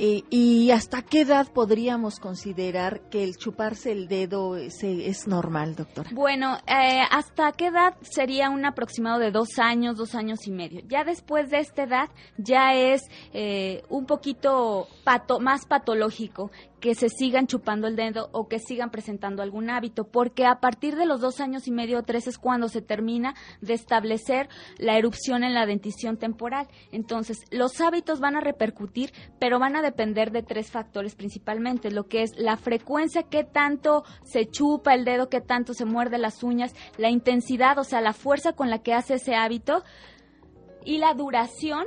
eh, 0.00 0.22
¿Y 0.30 0.70
hasta 0.70 1.02
qué 1.02 1.22
edad 1.22 1.48
podríamos 1.52 2.20
considerar 2.20 3.00
que 3.10 3.24
el 3.24 3.36
chuparse 3.36 3.90
el 3.90 4.06
dedo 4.06 4.56
es, 4.56 4.84
es 4.84 5.26
normal, 5.26 5.74
doctora? 5.74 6.10
Bueno, 6.12 6.56
eh, 6.68 7.00
¿hasta 7.10 7.50
qué 7.50 7.66
edad 7.66 7.96
sería 8.02 8.48
un 8.48 8.64
aproximado 8.64 9.18
de 9.18 9.32
dos 9.32 9.58
años, 9.58 9.96
dos 9.96 10.14
años 10.14 10.46
y 10.46 10.52
medio? 10.52 10.82
Ya 10.86 11.02
después 11.02 11.50
de 11.50 11.58
esta 11.58 11.82
edad 11.82 12.10
ya 12.36 12.74
es 12.74 13.02
eh, 13.32 13.82
un 13.88 14.06
poquito 14.06 14.86
pato, 15.02 15.40
más 15.40 15.66
patológico 15.66 16.52
que 16.80 16.94
se 16.94 17.08
sigan 17.08 17.46
chupando 17.46 17.86
el 17.86 17.96
dedo 17.96 18.28
o 18.32 18.48
que 18.48 18.58
sigan 18.58 18.90
presentando 18.90 19.42
algún 19.42 19.70
hábito, 19.70 20.04
porque 20.04 20.46
a 20.46 20.60
partir 20.60 20.96
de 20.96 21.06
los 21.06 21.20
dos 21.20 21.40
años 21.40 21.66
y 21.66 21.72
medio 21.72 21.98
o 21.98 22.02
tres 22.02 22.26
es 22.26 22.38
cuando 22.38 22.68
se 22.68 22.82
termina 22.82 23.34
de 23.60 23.74
establecer 23.74 24.48
la 24.78 24.96
erupción 24.96 25.44
en 25.44 25.54
la 25.54 25.66
dentición 25.66 26.16
temporal. 26.16 26.68
Entonces, 26.92 27.38
los 27.50 27.80
hábitos 27.80 28.20
van 28.20 28.36
a 28.36 28.40
repercutir, 28.40 29.12
pero 29.38 29.58
van 29.58 29.76
a 29.76 29.82
depender 29.82 30.30
de 30.30 30.42
tres 30.42 30.70
factores 30.70 31.14
principalmente, 31.14 31.90
lo 31.90 32.06
que 32.06 32.22
es 32.22 32.38
la 32.38 32.56
frecuencia, 32.56 33.24
qué 33.24 33.44
tanto 33.44 34.04
se 34.24 34.46
chupa 34.46 34.94
el 34.94 35.04
dedo, 35.04 35.28
qué 35.28 35.40
tanto 35.40 35.74
se 35.74 35.84
muerde 35.84 36.18
las 36.18 36.42
uñas, 36.42 36.74
la 36.96 37.10
intensidad, 37.10 37.78
o 37.78 37.84
sea, 37.84 38.00
la 38.00 38.12
fuerza 38.12 38.52
con 38.52 38.70
la 38.70 38.82
que 38.82 38.94
hace 38.94 39.14
ese 39.14 39.34
hábito 39.34 39.82
y 40.84 40.98
la 40.98 41.14
duración 41.14 41.84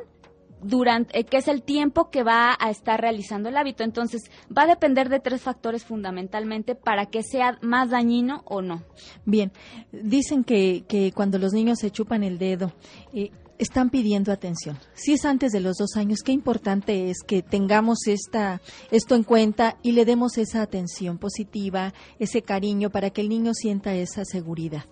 durante, 0.64 1.20
eh, 1.20 1.24
que 1.24 1.38
es 1.38 1.48
el 1.48 1.64
tiempo 1.64 2.10
que 2.10 2.24
va 2.24 2.56
a 2.60 2.70
estar 2.70 3.00
realizando 3.00 3.50
el 3.50 3.58
hábito. 3.58 3.84
Entonces, 3.84 4.30
va 4.56 4.64
a 4.64 4.68
depender 4.68 5.10
de 5.10 5.20
tres 5.20 5.42
factores 5.42 5.84
fundamentalmente 5.86 6.76
para 6.76 7.08
que 7.08 7.24
sea 7.24 7.58
más 7.62 7.90
dañino 7.90 8.44
o 8.46 8.62
no. 8.62 8.84
Bien, 9.26 9.52
dicen 9.92 10.44
que, 10.44 10.84
que 10.88 11.12
cuando 11.12 11.38
los 11.38 11.54
niños 11.54 11.80
se 11.80 11.92
chupan 11.92 12.24
el 12.24 12.38
dedo, 12.38 12.74
eh, 13.14 13.32
están 13.62 13.92
pidiendo 13.92 14.32
atención. 14.32 14.80
Si 14.96 15.14
es 15.14 15.24
antes 15.24 15.52
de 15.52 15.60
los 15.60 15.78
dos 15.78 15.96
años, 15.96 16.22
qué 16.26 16.32
importante 16.32 17.12
es 17.12 17.18
que 17.22 17.44
tengamos 17.44 18.08
esta, 18.08 18.60
esto 18.90 19.14
en 19.14 19.24
cuenta 19.24 19.78
y 19.84 19.92
le 19.92 20.04
demos 20.04 20.40
esa 20.40 20.64
atención 20.64 21.20
positiva, 21.20 21.94
ese 22.18 22.42
cariño 22.42 22.90
para 22.90 23.12
que 23.12 23.22
el 23.22 23.30
niño 23.30 23.54
sienta 23.54 23.94
esa 23.94 24.26
seguridad. 24.26 24.86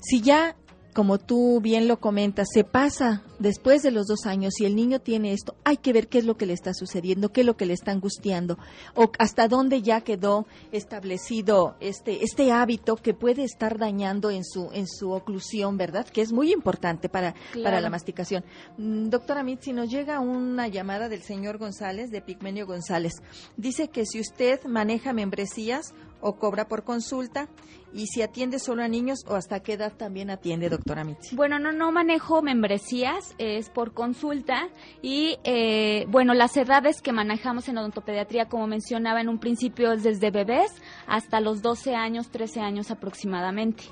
Si 0.00 0.22
ya 0.22 0.56
como 0.96 1.18
tú 1.18 1.60
bien 1.60 1.88
lo 1.88 2.00
comentas, 2.00 2.48
se 2.50 2.64
pasa 2.64 3.22
después 3.38 3.82
de 3.82 3.90
los 3.90 4.06
dos 4.06 4.24
años 4.24 4.58
y 4.58 4.64
el 4.64 4.74
niño 4.74 4.98
tiene 4.98 5.34
esto, 5.34 5.54
hay 5.62 5.76
que 5.76 5.92
ver 5.92 6.08
qué 6.08 6.16
es 6.16 6.24
lo 6.24 6.38
que 6.38 6.46
le 6.46 6.54
está 6.54 6.72
sucediendo, 6.72 7.28
qué 7.28 7.42
es 7.42 7.46
lo 7.46 7.54
que 7.54 7.66
le 7.66 7.74
está 7.74 7.90
angustiando, 7.90 8.56
o 8.94 9.12
hasta 9.18 9.46
dónde 9.46 9.82
ya 9.82 10.00
quedó 10.00 10.46
establecido 10.72 11.76
este, 11.80 12.24
este 12.24 12.50
hábito 12.50 12.96
que 12.96 13.12
puede 13.12 13.44
estar 13.44 13.76
dañando 13.76 14.30
en 14.30 14.42
su, 14.42 14.70
en 14.72 14.88
su 14.88 15.12
oclusión, 15.12 15.76
¿verdad? 15.76 16.06
Que 16.06 16.22
es 16.22 16.32
muy 16.32 16.50
importante 16.50 17.10
para, 17.10 17.34
para 17.62 17.82
la 17.82 17.90
masticación. 17.90 18.42
Mm, 18.78 19.10
doctora 19.10 19.42
Mitzi, 19.42 19.74
nos 19.74 19.90
llega 19.90 20.20
una 20.20 20.66
llamada 20.66 21.10
del 21.10 21.20
señor 21.20 21.58
González, 21.58 22.10
de 22.10 22.22
Pigmenio 22.22 22.66
González. 22.66 23.16
Dice 23.58 23.88
que 23.88 24.06
si 24.06 24.18
usted 24.18 24.64
maneja 24.64 25.12
membresías 25.12 25.92
o 26.26 26.36
cobra 26.36 26.66
por 26.66 26.82
consulta, 26.82 27.48
y 27.94 28.08
si 28.08 28.20
atiende 28.20 28.58
solo 28.58 28.82
a 28.82 28.88
niños 28.88 29.20
o 29.28 29.36
hasta 29.36 29.60
qué 29.60 29.74
edad 29.74 29.92
también 29.96 30.28
atiende, 30.28 30.68
doctora 30.68 31.04
Mitzi. 31.04 31.36
Bueno, 31.36 31.58
no, 31.58 31.72
no 31.72 31.92
manejo 31.92 32.42
membresías, 32.42 33.34
es 33.38 33.70
por 33.70 33.94
consulta 33.94 34.68
y 35.02 35.38
eh, 35.44 36.04
bueno, 36.08 36.34
las 36.34 36.56
edades 36.56 37.00
que 37.00 37.12
manejamos 37.12 37.68
en 37.68 37.78
odontopediatría, 37.78 38.48
como 38.48 38.66
mencionaba 38.66 39.20
en 39.20 39.28
un 39.28 39.38
principio, 39.38 39.92
es 39.92 40.02
desde 40.02 40.30
bebés 40.30 40.74
hasta 41.06 41.40
los 41.40 41.62
12 41.62 41.94
años, 41.94 42.28
13 42.28 42.60
años 42.60 42.90
aproximadamente. 42.90 43.84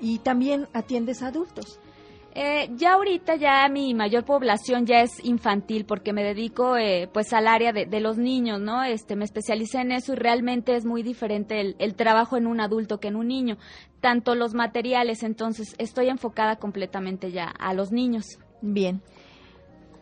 ¿Y 0.00 0.18
también 0.18 0.68
atiendes 0.74 1.22
a 1.22 1.28
adultos? 1.28 1.80
Eh, 2.36 2.68
ya 2.74 2.94
ahorita 2.94 3.36
ya 3.36 3.68
mi 3.68 3.94
mayor 3.94 4.24
población 4.24 4.86
ya 4.86 5.02
es 5.02 5.24
infantil 5.24 5.84
porque 5.84 6.12
me 6.12 6.24
dedico 6.24 6.76
eh, 6.76 7.08
pues 7.12 7.32
al 7.32 7.46
área 7.46 7.72
de, 7.72 8.00
los 8.00 8.18
niños, 8.18 8.60
¿no? 8.60 8.82
Este, 8.82 9.14
me 9.14 9.24
especialicé 9.24 9.78
en 9.78 9.92
eso 9.92 10.14
y 10.14 10.16
realmente 10.16 10.74
es 10.74 10.84
muy 10.84 11.04
diferente 11.04 11.60
el, 11.60 11.76
el, 11.78 11.94
trabajo 11.94 12.36
en 12.36 12.48
un 12.48 12.60
adulto 12.60 12.98
que 12.98 13.06
en 13.06 13.14
un 13.14 13.28
niño. 13.28 13.56
Tanto 14.00 14.34
los 14.34 14.52
materiales, 14.52 15.22
entonces 15.22 15.76
estoy 15.78 16.08
enfocada 16.08 16.56
completamente 16.56 17.30
ya 17.30 17.44
a 17.46 17.72
los 17.72 17.92
niños. 17.92 18.24
Bien. 18.60 19.00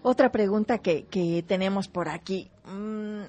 Otra 0.02 0.32
pregunta 0.32 0.78
que, 0.78 1.04
que 1.04 1.44
tenemos 1.46 1.88
por 1.88 2.08
aquí. 2.08 2.50
Mm, 2.64 3.24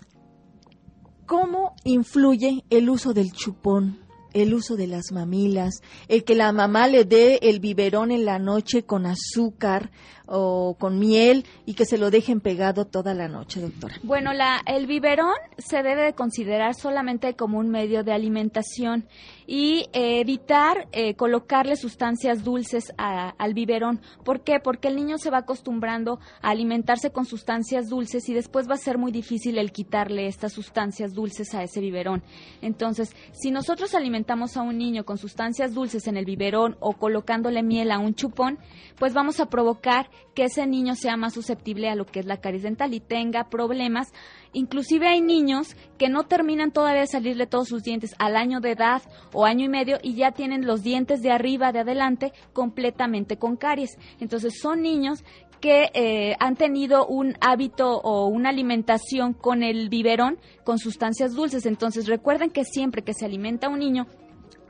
¿Cómo 1.25 1.75
influye 1.83 2.63
el 2.69 2.89
uso 2.89 3.13
del 3.13 3.33
chupón 3.33 4.02
el 4.33 4.53
uso 4.53 4.75
de 4.75 4.87
las 4.87 5.11
mamilas, 5.11 5.81
el 6.07 6.23
que 6.23 6.35
la 6.35 6.51
mamá 6.51 6.87
le 6.87 7.05
dé 7.05 7.39
el 7.43 7.59
biberón 7.59 8.11
en 8.11 8.25
la 8.25 8.39
noche 8.39 8.83
con 8.83 9.05
azúcar 9.05 9.91
o 10.35 10.75
con 10.79 10.99
miel 10.99 11.45
y 11.65 11.75
que 11.75 11.85
se 11.85 11.97
lo 11.97 12.09
dejen 12.09 12.41
pegado 12.41 12.85
toda 12.85 13.13
la 13.13 13.27
noche, 13.27 13.61
doctora. 13.61 13.95
Bueno, 14.01 14.33
la, 14.33 14.61
el 14.65 14.87
biberón 14.87 15.35
se 15.59 15.83
debe 15.83 16.05
de 16.05 16.13
considerar 16.13 16.73
solamente 16.73 17.35
como 17.35 17.59
un 17.59 17.69
medio 17.69 18.03
de 18.03 18.13
alimentación 18.13 19.05
y 19.45 19.89
eh, 19.93 20.19
evitar 20.21 20.87
eh, 20.91 21.15
colocarle 21.15 21.75
sustancias 21.75 22.43
dulces 22.43 22.93
al 22.97 23.53
biberón. 23.53 24.01
¿Por 24.23 24.41
qué? 24.41 24.59
Porque 24.59 24.87
el 24.87 24.95
niño 24.95 25.17
se 25.17 25.29
va 25.29 25.39
acostumbrando 25.39 26.19
a 26.41 26.49
alimentarse 26.49 27.11
con 27.11 27.25
sustancias 27.25 27.89
dulces 27.89 28.27
y 28.29 28.33
después 28.33 28.69
va 28.69 28.75
a 28.75 28.77
ser 28.77 28.97
muy 28.97 29.11
difícil 29.11 29.57
el 29.57 29.71
quitarle 29.71 30.27
estas 30.27 30.53
sustancias 30.53 31.13
dulces 31.13 31.53
a 31.53 31.63
ese 31.63 31.79
biberón. 31.79 32.23
Entonces, 32.61 33.15
si 33.33 33.51
nosotros 33.51 33.93
alimentamos 33.93 34.57
a 34.57 34.63
un 34.63 34.77
niño 34.77 35.05
con 35.05 35.17
sustancias 35.17 35.73
dulces 35.73 36.07
en 36.07 36.17
el 36.17 36.25
biberón 36.25 36.77
o 36.79 36.93
colocándole 36.93 37.61
miel 37.61 37.91
a 37.91 37.99
un 37.99 38.15
chupón, 38.15 38.57
pues 38.97 39.13
vamos 39.13 39.39
a 39.39 39.47
provocar 39.47 40.09
que 40.33 40.45
ese 40.45 40.65
niño 40.65 40.95
sea 40.95 41.17
más 41.17 41.33
susceptible 41.33 41.89
a 41.89 41.95
lo 41.95 42.05
que 42.05 42.19
es 42.19 42.25
la 42.25 42.37
caries 42.37 42.63
dental 42.63 42.93
y 42.93 42.99
tenga 42.99 43.49
problemas. 43.49 44.11
Inclusive 44.51 45.07
hay 45.07 45.21
niños 45.21 45.75
que 45.97 46.09
no 46.09 46.23
terminan 46.23 46.71
todavía 46.71 47.01
de 47.01 47.07
salirle 47.07 47.47
todos 47.47 47.67
sus 47.67 47.83
dientes 47.83 48.15
al 48.19 48.35
año 48.35 48.59
de 48.59 48.71
edad 48.71 49.01
o 49.33 49.45
año 49.45 49.65
y 49.65 49.69
medio 49.69 49.97
y 50.01 50.15
ya 50.15 50.31
tienen 50.31 50.65
los 50.65 50.83
dientes 50.83 51.21
de 51.21 51.31
arriba, 51.31 51.71
de 51.71 51.79
adelante, 51.79 52.33
completamente 52.53 53.37
con 53.37 53.57
caries. 53.57 53.97
Entonces 54.19 54.59
son 54.61 54.81
niños 54.81 55.23
que 55.63 55.91
eh, 55.93 56.35
han 56.39 56.57
tenido 56.57 57.07
un 57.07 57.35
hábito 57.39 57.97
o 57.97 58.27
una 58.27 58.49
alimentación 58.49 59.33
con 59.33 59.63
el 59.63 59.87
biberón 59.87 60.37
con 60.65 60.77
sustancias 60.77 61.33
dulces. 61.33 61.65
Entonces 61.65 62.07
recuerden 62.07 62.49
que 62.49 62.65
siempre 62.65 63.01
que 63.01 63.13
se 63.13 63.25
alimenta 63.25 63.69
un 63.69 63.79
niño 63.79 64.07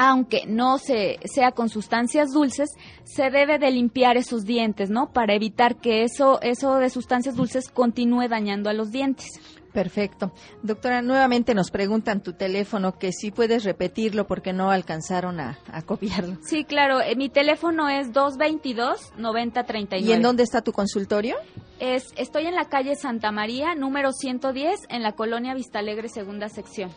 aunque 0.10 0.46
no 0.48 0.78
se, 0.78 1.18
sea 1.26 1.52
con 1.52 1.70
sustancias 1.70 2.32
dulces, 2.32 2.70
se 3.04 3.30
debe 3.30 3.60
de 3.60 3.72
limpiar 3.72 4.18
esos 4.18 4.44
dientes, 4.46 4.90
¿no? 4.90 5.12
Para 5.12 5.34
evitar 5.36 5.78
que 5.78 6.04
eso, 6.04 6.42
eso 6.42 6.76
de 6.76 6.90
sustancias 6.90 7.36
dulces 7.36 7.70
continúe 7.70 8.28
dañando 8.28 8.70
a 8.70 8.74
los 8.74 8.92
dientes. 8.92 9.30
Perfecto. 9.74 10.32
Doctora, 10.62 11.02
nuevamente 11.02 11.56
nos 11.56 11.72
preguntan 11.72 12.22
tu 12.22 12.34
teléfono, 12.34 13.00
que 13.00 13.12
si 13.12 13.32
puedes 13.32 13.64
repetirlo 13.64 14.28
porque 14.28 14.54
no 14.54 14.70
alcanzaron 14.70 15.40
a, 15.40 15.58
copiarlo. 15.86 16.38
Sí, 16.44 16.64
claro. 16.64 17.02
Eh, 17.02 17.16
mi 17.16 17.30
teléfono 17.30 17.90
es 17.90 18.12
222-9039. 18.14 20.02
¿Y 20.02 20.12
en 20.12 20.22
dónde 20.22 20.44
está 20.44 20.62
tu 20.62 20.74
consultorio? 20.74 21.38
Es, 21.80 22.14
estoy 22.18 22.46
en 22.46 22.54
la 22.54 22.66
calle 22.66 22.96
Santa 22.96 23.32
María, 23.32 23.74
número 23.74 24.12
110, 24.12 24.82
en 24.90 25.02
la 25.02 25.14
colonia 25.14 25.56
Vistalegre, 25.56 26.08
segunda 26.08 26.50
sección. 26.50 26.92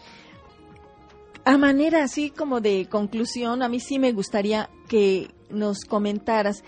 A 1.46 1.58
manera 1.58 2.02
así 2.02 2.30
como 2.30 2.60
de 2.60 2.88
conclusión, 2.90 3.62
a 3.62 3.68
mí 3.68 3.78
sí 3.78 4.00
me 4.00 4.10
gustaría 4.10 4.68
que 4.88 5.30
nos 5.48 5.84
comentaras 5.84 6.64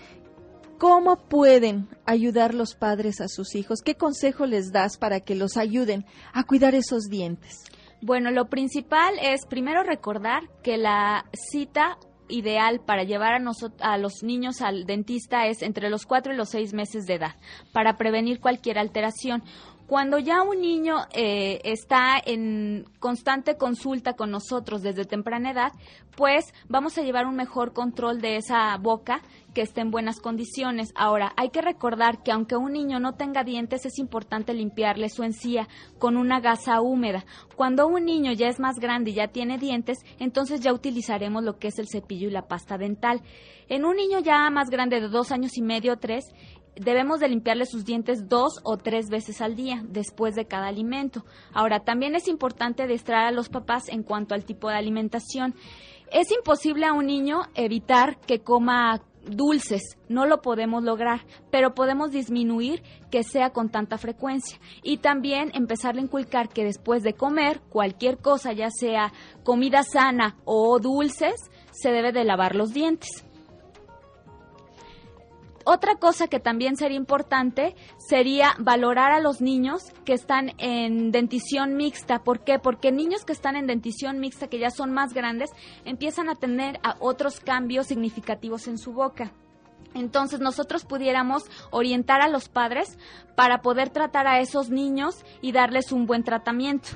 cómo 0.77 1.17
pueden 1.17 1.89
ayudar 2.05 2.53
los 2.53 2.75
padres 2.75 3.19
a 3.19 3.27
sus 3.27 3.55
hijos, 3.55 3.81
qué 3.83 3.95
consejo 3.95 4.45
les 4.45 4.71
das 4.71 4.97
para 4.97 5.19
que 5.19 5.35
los 5.35 5.57
ayuden 5.57 6.05
a 6.31 6.45
cuidar 6.45 6.75
esos 6.75 7.09
dientes. 7.09 7.65
Bueno, 8.01 8.31
lo 8.31 8.47
principal 8.47 9.15
es 9.21 9.45
primero 9.45 9.83
recordar 9.83 10.43
que 10.63 10.77
la 10.77 11.25
cita 11.33 11.97
ideal 12.29 12.79
para 12.79 13.03
llevar 13.03 13.33
a, 13.33 13.41
a, 13.81 13.97
los 13.97 14.23
niños 14.23 14.61
al 14.61 14.85
dentista 14.85 15.47
es 15.47 15.61
entre 15.61 15.89
los 15.89 16.05
cuatro 16.05 16.33
y 16.33 16.37
los 16.37 16.51
seis 16.51 16.73
meses 16.73 17.05
de 17.05 17.15
edad, 17.15 17.35
para 17.73 17.97
prevenir 17.97 18.39
cualquier 18.39 18.79
alteración. 18.79 19.43
Cuando 19.89 20.19
ya 20.19 20.43
un 20.43 20.61
niño 20.61 20.97
eh, 21.15 21.61
está 21.63 22.21
en 22.23 22.85
constante 22.99 23.57
consulta 23.57 24.13
con 24.13 24.29
nosotros 24.29 24.83
desde 24.83 25.03
temprana 25.03 25.49
edad, 25.49 25.71
pues 26.15 26.53
vamos 26.67 26.95
a 26.99 27.01
llevar 27.01 27.25
un 27.25 27.35
mejor 27.35 27.73
control 27.73 28.21
de 28.21 28.35
esa 28.35 28.77
boca 28.77 29.23
que 29.55 29.63
esté 29.63 29.81
en 29.81 29.89
buenas 29.89 30.19
condiciones. 30.19 30.91
Ahora, 30.93 31.33
hay 31.37 31.49
que 31.49 31.63
recordar 31.63 32.21
que 32.21 32.31
aunque 32.31 32.55
un 32.55 32.73
niño 32.73 32.99
no 32.99 33.15
tenga 33.15 33.43
dientes, 33.43 33.83
es 33.83 33.97
importante 33.97 34.53
limpiarle 34.53 35.09
su 35.09 35.23
encía 35.23 35.67
con 35.97 36.17
una 36.17 36.39
gasa 36.39 36.81
húmeda. 36.81 37.25
Cuando 37.55 37.87
un 37.87 38.05
niño 38.05 38.31
ya 38.31 38.47
es 38.47 38.59
más 38.59 38.75
grande 38.75 39.09
y 39.09 39.15
ya 39.15 39.29
tiene 39.29 39.57
dientes, 39.57 39.97
entonces 40.19 40.61
ya 40.61 40.71
utilizaremos 40.71 41.43
lo 41.43 41.57
que 41.57 41.69
es 41.69 41.79
el 41.79 41.87
cepillo 41.87 42.27
y 42.27 42.31
la 42.31 42.47
pasta 42.47 42.77
dental. 42.77 43.23
En 43.69 43.85
un 43.85 43.95
niño 43.95 44.19
ya 44.19 44.49
más 44.51 44.69
grande 44.69 45.01
de 45.01 45.09
dos 45.09 45.31
años 45.31 45.57
y 45.57 45.61
medio, 45.61 45.97
tres, 45.97 46.25
debemos 46.79 47.19
de 47.19 47.27
limpiarle 47.27 47.65
sus 47.65 47.85
dientes 47.85 48.27
dos 48.27 48.59
o 48.63 48.77
tres 48.77 49.09
veces 49.09 49.41
al 49.41 49.55
día 49.55 49.83
después 49.87 50.35
de 50.35 50.45
cada 50.45 50.67
alimento. 50.67 51.25
Ahora, 51.53 51.81
también 51.81 52.15
es 52.15 52.27
importante 52.27 52.87
distraer 52.87 53.27
a 53.27 53.31
los 53.31 53.49
papás 53.49 53.89
en 53.89 54.03
cuanto 54.03 54.33
al 54.33 54.45
tipo 54.45 54.69
de 54.69 54.75
alimentación. 54.75 55.53
Es 56.11 56.31
imposible 56.31 56.85
a 56.85 56.93
un 56.93 57.05
niño 57.05 57.41
evitar 57.53 58.19
que 58.21 58.39
coma 58.39 59.01
dulces, 59.25 59.97
no 60.07 60.25
lo 60.25 60.41
podemos 60.41 60.83
lograr, 60.83 61.25
pero 61.51 61.75
podemos 61.75 62.11
disminuir 62.11 62.81
que 63.11 63.23
sea 63.23 63.51
con 63.51 63.69
tanta 63.69 63.97
frecuencia 63.97 64.59
y 64.81 64.97
también 64.97 65.51
empezar 65.53 65.95
a 65.95 66.01
inculcar 66.01 66.49
que 66.49 66.63
después 66.63 67.03
de 67.03 67.13
comer 67.13 67.61
cualquier 67.69 68.17
cosa, 68.17 68.53
ya 68.53 68.69
sea 68.71 69.11
comida 69.43 69.83
sana 69.83 70.37
o 70.45 70.79
dulces, 70.79 71.35
se 71.71 71.91
debe 71.91 72.11
de 72.11 72.23
lavar 72.23 72.55
los 72.55 72.73
dientes. 72.73 73.25
Otra 75.71 75.97
cosa 75.97 76.27
que 76.27 76.39
también 76.39 76.77
sería 76.77 76.97
importante 76.97 77.75
sería 77.99 78.55
valorar 78.57 79.11
a 79.11 79.19
los 79.19 79.39
niños 79.39 79.93
que 80.03 80.13
están 80.13 80.53
en 80.57 81.11
dentición 81.11 81.75
mixta. 81.75 82.23
¿Por 82.23 82.39
qué? 82.39 82.57
Porque 82.57 82.91
niños 82.91 83.23
que 83.23 83.33
están 83.33 83.55
en 83.55 83.67
dentición 83.67 84.19
mixta, 84.19 84.47
que 84.47 84.57
ya 84.57 84.71
son 84.71 84.91
más 84.91 85.13
grandes, 85.13 85.51
empiezan 85.85 86.27
a 86.27 86.33
tener 86.33 86.79
otros 86.97 87.39
cambios 87.39 87.85
significativos 87.85 88.67
en 88.67 88.79
su 88.79 88.93
boca. 88.93 89.31
Entonces 89.93 90.39
nosotros 90.39 90.85
pudiéramos 90.85 91.43
orientar 91.69 92.21
a 92.21 92.29
los 92.29 92.49
padres 92.49 92.97
para 93.35 93.61
poder 93.61 93.91
tratar 93.91 94.25
a 94.25 94.39
esos 94.39 94.71
niños 94.71 95.23
y 95.39 95.51
darles 95.51 95.91
un 95.91 96.07
buen 96.07 96.23
tratamiento. 96.23 96.89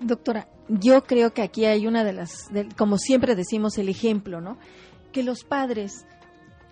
Doctora, 0.00 0.48
yo 0.70 1.04
creo 1.04 1.34
que 1.34 1.42
aquí 1.42 1.66
hay 1.66 1.86
una 1.86 2.02
de 2.02 2.14
las, 2.14 2.48
como 2.78 2.96
siempre 2.96 3.34
decimos, 3.34 3.76
el 3.76 3.90
ejemplo, 3.90 4.40
¿no? 4.40 4.56
Que 5.12 5.22
los 5.22 5.44
padres 5.44 6.06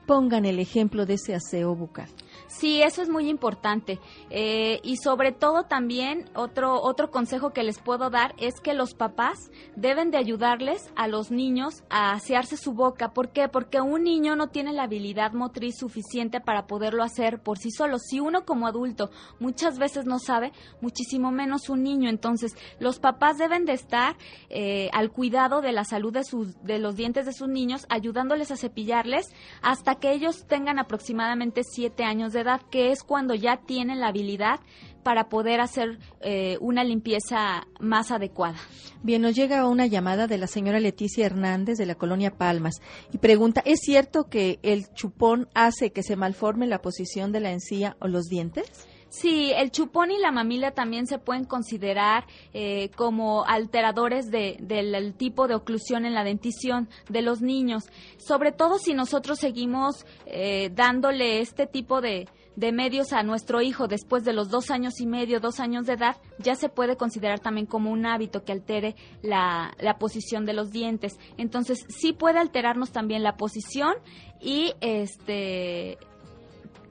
pongan 0.07 0.45
el 0.45 0.59
ejemplo 0.59 1.07
de 1.07 1.15
ese 1.15 1.35
aseo 1.35 1.75
bucal. 1.75 2.09
Sí, 2.47 2.83
eso 2.83 3.03
es 3.03 3.09
muy 3.09 3.29
importante. 3.29 4.01
Eh, 4.31 4.81
y 4.83 4.97
sobre 4.99 5.33
todo 5.33 5.65
también 5.65 6.31
otro, 6.35 6.81
otro 6.81 7.11
consejo 7.11 7.53
que 7.53 7.63
les 7.63 7.79
puedo 7.79 8.11
dar 8.11 8.35
es 8.39 8.61
que 8.61 8.75
los 8.75 8.95
papás 8.95 9.51
deben 9.77 10.11
de 10.11 10.19
ayudarles 10.19 10.91
a 10.97 11.09
los 11.09 11.31
niños 11.31 11.83
a 11.91 12.13
asearse 12.13 12.57
su 12.57 12.73
boca. 12.73 13.13
¿Por 13.13 13.31
qué? 13.31 13.49
Porque 13.49 13.81
un 13.81 14.05
niño 14.05 14.37
no 14.37 14.49
tiene 14.49 14.73
la 14.73 14.85
habilidad 14.85 15.33
motriz 15.33 15.77
suficiente 15.79 16.41
para 16.41 16.67
poderlo 16.67 17.03
hacer 17.03 17.43
por 17.43 17.59
sí 17.59 17.71
solo. 17.71 17.99
Si 17.99 18.21
uno 18.21 18.45
como 18.45 18.67
adulto 18.67 19.11
muchas 19.41 19.79
veces 19.79 20.05
no 20.05 20.19
sabe, 20.19 20.53
muchísimo 20.81 21.31
menos 21.31 21.69
un 21.69 21.83
niño. 21.83 22.11
Entonces, 22.11 22.55
los 22.79 22.99
papás 22.99 23.39
deben 23.39 23.65
de 23.65 23.73
estar 23.73 24.17
eh, 24.51 24.91
al 24.93 25.11
cuidado 25.11 25.61
de 25.61 25.73
la 25.73 25.85
salud 25.85 26.13
de, 26.13 26.25
sus, 26.25 26.63
de 26.63 26.79
los 26.79 26.97
dientes 26.97 27.27
de 27.27 27.33
sus 27.33 27.49
niños, 27.49 27.87
ayudándoles 27.89 28.51
a 28.51 28.57
cepillarles 28.57 29.33
hasta 29.63 29.95
que 29.97 30.13
ellos 30.13 30.45
tengan 30.47 30.79
aproximadamente 30.79 31.63
siete 31.65 32.05
años 32.05 32.34
de 32.35 32.41
edad, 32.41 32.61
que 32.71 32.93
es 32.93 33.03
cuando 33.03 33.35
ya 33.35 33.63
tienen 33.65 34.01
la 34.01 34.09
habilidad 34.09 34.61
para 35.03 35.29
poder 35.29 35.61
hacer 35.61 35.99
eh, 36.21 36.59
una 36.61 36.85
limpieza 36.85 37.67
más 37.81 38.11
adecuada. 38.11 38.57
Bien, 39.03 39.23
nos 39.23 39.35
llega 39.35 39.69
una 39.69 39.87
llamada 39.87 40.27
de 40.27 40.39
la 40.39 40.47
señora 40.47 40.81
Leticia 40.81 41.27
Hernández 41.27 41.79
de 41.79 41.87
la 41.87 41.95
colonia 41.95 42.31
Palmas 42.31 42.81
y 43.13 43.19
pregunta, 43.19 43.63
¿es 43.65 43.81
cierto 43.81 44.29
que 44.29 44.59
el 44.63 44.93
chupón 44.95 45.49
hace 45.55 45.93
que 45.93 46.03
se 46.03 46.17
malforme 46.17 46.67
la 46.67 46.83
posición 46.83 47.33
de 47.33 47.41
la 47.41 47.53
encía 47.53 47.97
o 48.01 48.09
los 48.09 48.25
dientes? 48.25 48.89
Sí, 49.17 49.53
el 49.55 49.71
chupón 49.71 50.11
y 50.11 50.19
la 50.19 50.33
mamila 50.33 50.73
también 50.73 51.07
se 51.07 51.21
pueden 51.21 51.45
considerar 51.45 52.27
eh, 52.53 52.91
como 52.97 53.45
alteradores 53.45 54.29
de, 54.29 54.57
del 54.61 55.15
tipo 55.15 55.47
de 55.47 55.55
oclusión 55.55 56.05
en 56.05 56.15
la 56.15 56.25
dentición 56.25 56.89
de 57.09 57.23
los 57.23 57.41
niños, 57.41 57.85
sobre 58.19 58.51
todo 58.51 58.79
si 58.79 58.93
nosotros 58.93 59.39
seguimos 59.39 60.05
eh, 60.27 60.69
dándole 60.75 61.39
este 61.39 61.69
tipo 61.69 62.01
de, 62.01 62.27
de 62.57 62.73
medios 62.73 63.13
a 63.13 63.23
nuestro 63.23 63.63
hijo 63.63 63.87
después 63.87 64.25
de 64.25 64.33
los 64.33 64.49
dos 64.49 64.73
años 64.73 65.01
y 65.01 65.07
medio, 65.07 65.39
dos 65.39 65.61
años 65.61 65.87
de 65.87 65.93
edad, 65.93 66.17
ya 66.41 66.57
se 66.57 66.69
puede 66.69 66.97
considerar 66.97 67.39
también 67.39 67.67
como 67.67 67.93
un 67.93 68.07
hábito 68.07 68.43
que 68.43 68.51
altere 68.51 68.97
la, 69.23 69.77
la 69.79 69.97
posición 69.97 70.45
de 70.45 70.55
los 70.55 70.73
dientes. 70.73 71.21
Entonces, 71.37 71.87
sí 71.89 72.13
puede 72.15 72.41
alterarnos 72.41 72.91
también 72.91 73.23
la 73.23 73.37
posición 73.37 73.95
y 74.41 74.73
este 74.81 75.99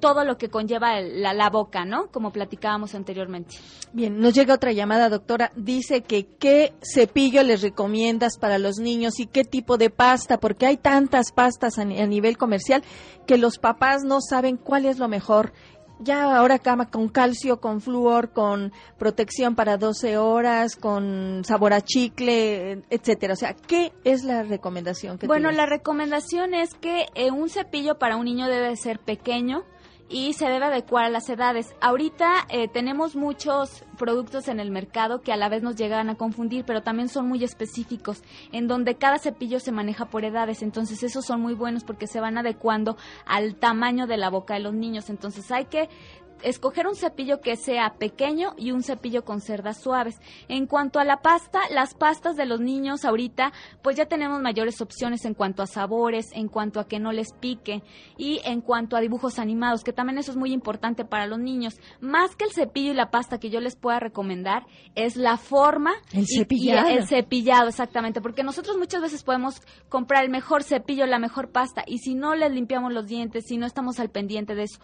todo 0.03 0.25
lo 0.25 0.37
que 0.37 0.49
conlleva 0.49 0.99
la, 0.99 1.33
la, 1.33 1.49
boca, 1.49 1.85
¿no? 1.85 2.07
Como 2.11 2.31
platicábamos 2.31 2.93
anteriormente. 2.93 3.55
Bien, 3.93 4.19
nos 4.19 4.33
llega 4.33 4.53
otra 4.53 4.73
llamada, 4.73 5.07
doctora. 5.07 5.53
Dice 5.55 6.01
que 6.01 6.25
qué 6.25 6.73
cepillo 6.83 7.41
les 7.41 7.61
recomiendas 7.61 8.37
para 8.37 8.57
los 8.57 8.79
niños 8.79 9.21
y 9.21 9.27
qué 9.27 9.45
tipo 9.45 9.77
de 9.77 9.89
pasta, 9.89 10.41
porque 10.41 10.65
hay 10.65 10.75
tantas 10.75 11.31
pastas 11.31 11.79
a, 11.79 11.85
nivel 11.85 12.37
comercial 12.37 12.83
que 13.25 13.37
los 13.37 13.59
papás 13.59 14.03
no 14.03 14.19
saben 14.19 14.57
cuál 14.57 14.85
es 14.85 14.99
lo 14.99 15.07
mejor 15.07 15.53
ya 15.99 16.35
ahora 16.35 16.59
cama 16.59 16.89
con 16.89 17.07
calcio, 17.07 17.61
con 17.61 17.79
flúor, 17.79 18.33
con 18.33 18.73
protección 18.97 19.55
para 19.55 19.77
12 19.77 20.17
horas, 20.17 20.75
con 20.75 21.43
sabor 21.45 21.71
a 21.71 21.79
chicle, 21.79 22.83
etcétera. 22.89 23.33
O 23.33 23.37
sea, 23.37 23.53
¿qué 23.53 23.93
es 24.03 24.25
la 24.25 24.43
recomendación 24.43 25.17
que 25.17 25.27
Bueno, 25.27 25.49
la 25.51 25.65
recomendación 25.65 26.55
es 26.55 26.73
que 26.73 27.05
eh, 27.15 27.31
un 27.31 27.47
cepillo 27.47 27.99
para 27.99 28.17
un 28.17 28.25
niño 28.25 28.47
debe 28.47 28.75
ser 28.75 28.99
pequeño, 28.99 29.63
y 30.13 30.34
se 30.34 30.45
debe 30.47 30.65
adecuar 30.65 31.06
a 31.06 31.10
las 31.10 31.28
edades. 31.28 31.76
Ahorita 31.82 32.45
eh, 32.49 32.67
tenemos 32.67 33.15
muchos 33.15 33.84
productos 33.97 34.47
en 34.47 34.60
el 34.60 34.69
mercado 34.69 35.21
que 35.21 35.34
a 35.34 35.38
la 35.38 35.49
vez 35.49 35.63
nos 35.63 35.76
llegan 35.76 36.08
a 36.08 36.15
confundir, 36.15 36.65
pero 36.65 36.84
también 36.84 37.10
son 37.10 37.28
muy 37.28 37.43
específicos, 37.43 38.21
en 38.52 38.67
donde 38.67 38.95
cada 38.95 39.17
cepillo 39.17 39.60
se 39.60 39.71
maneja 39.71 40.06
por 40.06 40.23
edades. 40.23 40.62
Entonces 40.62 41.02
esos 41.02 41.26
son 41.26 41.41
muy 41.41 41.56
buenos 41.56 41.84
porque 41.84 42.06
se 42.06 42.19
van 42.19 42.38
adecuando 42.38 42.95
al 43.26 43.56
tamaño 43.56 44.06
de 44.06 44.17
la 44.17 44.30
boca 44.30 44.54
de 44.54 44.60
los 44.60 44.76
niños. 44.76 45.10
Entonces 45.10 45.52
hay 45.52 45.65
que 45.65 45.89
escoger 46.43 46.88
un 46.88 46.95
cepillo 46.95 47.41
que 47.41 47.56
sea 47.56 47.95
pequeño 47.97 48.53
y 48.58 48.71
un 48.71 48.84
cepillo 48.84 49.23
con 49.23 49.41
cerdas 49.41 49.82
suaves. 49.82 50.19
En 50.47 50.67
cuanto 50.67 50.99
a 50.99 51.06
la 51.06 51.21
pasta, 51.21 51.60
las 51.71 51.93
pastas 51.93 52.36
de 52.36 52.45
los 52.45 52.60
niños 52.60 53.06
ahorita, 53.06 53.51
pues 53.82 53.95
ya 53.95 54.06
tenemos 54.06 54.41
mayores 54.41 54.82
opciones 54.82 55.25
en 55.25 55.34
cuanto 55.34 55.63
a 55.63 55.67
sabores, 55.67 56.32
en 56.34 56.47
cuanto 56.47 56.79
a 56.79 56.88
que 56.88 56.99
no 56.99 57.12
les 57.12 57.34
pique 57.34 57.84
y 58.17 58.41
en 58.45 58.62
cuanto 58.62 58.95
a 58.95 59.01
dibujos 59.01 59.39
animados, 59.39 59.84
que 59.84 59.93
también 59.93 60.17
eso 60.17 60.32
es 60.32 60.38
muy 60.38 60.51
importante 60.51 61.06
para 61.06 61.27
los 61.27 61.39
niños. 61.39 61.79
Más 61.99 62.36
que 62.36 62.45
el 62.45 62.51
cepillo 62.51 62.91
y 62.91 62.95
la 62.95 63.12
pasta 63.12 63.39
que 63.39 63.49
yo 63.49 63.60
les 63.60 63.75
pueda 63.75 63.99
recomendar, 63.99 64.65
es 64.95 65.15
la 65.15 65.38
forma 65.38 65.91
el 66.12 66.27
cepillado. 66.27 66.89
el 66.89 67.08
cepillado, 67.08 67.69
exactamente, 67.69 68.21
porque 68.21 68.43
nosotros 68.43 68.77
muchas 68.77 69.01
veces 69.01 69.23
podemos 69.23 69.62
comprar 69.89 70.23
el 70.23 70.29
mejor 70.29 70.63
cepillo, 70.63 71.06
la 71.06 71.19
mejor 71.19 71.51
pasta, 71.51 71.84
y 71.88 71.99
si 71.99 72.15
no 72.15 72.36
les 72.36 72.51
limpiamos 72.51 72.93
los 72.93 73.08
dientes, 73.08 73.45
si 73.47 73.58
no 73.58 73.65
estamos 73.65 73.99
al 73.99 74.10
pendiente 74.10 74.56
de 74.56 74.63
eso, 74.63 74.79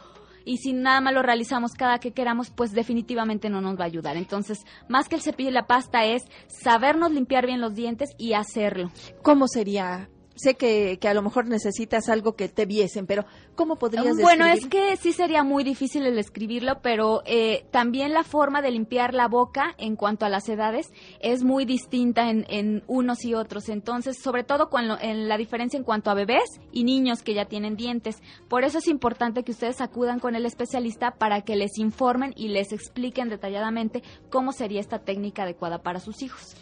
y 0.45 0.57
si 0.57 0.73
nada 0.73 1.01
más 1.01 1.13
lo 1.13 1.21
realizamos 1.21 1.73
cada 1.73 1.99
que 1.99 2.11
queramos, 2.11 2.49
pues 2.49 2.71
definitivamente 2.71 3.49
no 3.49 3.61
nos 3.61 3.77
va 3.77 3.83
a 3.83 3.87
ayudar. 3.87 4.17
Entonces, 4.17 4.65
más 4.87 5.07
que 5.07 5.15
el 5.15 5.21
cepillo 5.21 5.49
y 5.49 5.53
la 5.53 5.67
pasta 5.67 6.05
es 6.05 6.23
sabernos 6.47 7.11
limpiar 7.11 7.45
bien 7.45 7.61
los 7.61 7.75
dientes 7.75 8.09
y 8.17 8.33
hacerlo. 8.33 8.91
¿Cómo 9.21 9.47
sería 9.47 10.09
sé 10.39 10.55
que, 10.55 10.97
que, 10.99 11.07
a 11.07 11.13
lo 11.13 11.21
mejor 11.21 11.47
necesitas 11.47 12.09
algo 12.09 12.35
que 12.35 12.49
te 12.49 12.65
viesen, 12.65 13.05
pero 13.05 13.25
¿cómo 13.55 13.75
podrías 13.75 14.17
Bueno, 14.21 14.45
es 14.45 14.65
que 14.67 14.95
sí 14.97 15.13
sería 15.13 15.43
muy 15.43 15.63
difícil 15.63 16.05
el 16.05 16.17
escribirlo, 16.17 16.79
pero 16.81 17.21
eh, 17.25 17.65
también 17.71 18.13
la 18.13 18.23
forma 18.23 18.61
de 18.61 18.71
limpiar 18.71 19.13
la 19.13 19.27
boca 19.27 19.75
en 19.77 19.95
cuanto 19.95 20.25
a 20.25 20.29
las 20.29 20.47
edades 20.49 20.91
es 21.19 21.43
muy 21.43 21.65
distinta 21.65 22.29
en, 22.29 22.45
en 22.49 22.83
unos 22.87 23.25
y 23.25 23.33
otros. 23.33 23.69
Entonces, 23.69 24.17
sobre 24.21 24.43
todo 24.43 24.69
cuando, 24.69 24.97
en 24.99 25.27
la 25.27 25.37
diferencia 25.37 25.77
en 25.77 25.83
cuanto 25.83 26.09
a 26.09 26.13
bebés 26.13 26.59
y 26.71 26.83
niños 26.83 27.21
que 27.21 27.33
ya 27.33 27.45
tienen 27.45 27.75
dientes. 27.75 28.21
Por 28.47 28.63
eso 28.63 28.77
es 28.77 28.87
importante 28.87 29.43
que 29.43 29.51
ustedes 29.51 29.81
acudan 29.81 30.19
con 30.19 30.35
el 30.35 30.45
especialista 30.45 31.11
para 31.11 31.41
que 31.41 31.55
les 31.55 31.77
informen 31.77 32.33
y 32.35 32.49
les 32.49 32.71
expliquen 32.71 33.29
detalladamente 33.29 34.03
cómo 34.29 34.53
sería 34.53 34.79
esta 34.79 34.99
técnica 34.99 35.43
adecuada 35.43 35.81
para 35.81 35.99
sus 35.99 36.21
hijos. 36.21 36.55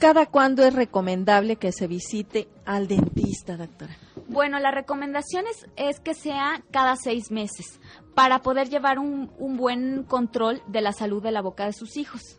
¿Cada 0.00 0.24
cuándo 0.24 0.64
es 0.64 0.72
recomendable 0.72 1.56
que 1.56 1.72
se 1.72 1.86
visite 1.86 2.48
al 2.64 2.88
dentista, 2.88 3.58
doctora? 3.58 3.94
Bueno, 4.28 4.58
la 4.58 4.70
recomendación 4.70 5.44
es, 5.76 6.00
que 6.00 6.14
sea 6.14 6.62
cada 6.70 6.96
seis 6.96 7.30
meses 7.30 7.78
para 8.14 8.38
poder 8.38 8.70
llevar 8.70 8.98
un, 8.98 9.30
un 9.38 9.58
buen 9.58 10.04
control 10.04 10.62
de 10.68 10.80
la 10.80 10.92
salud 10.92 11.22
de 11.22 11.32
la 11.32 11.42
boca 11.42 11.66
de 11.66 11.74
sus 11.74 11.98
hijos. 11.98 12.38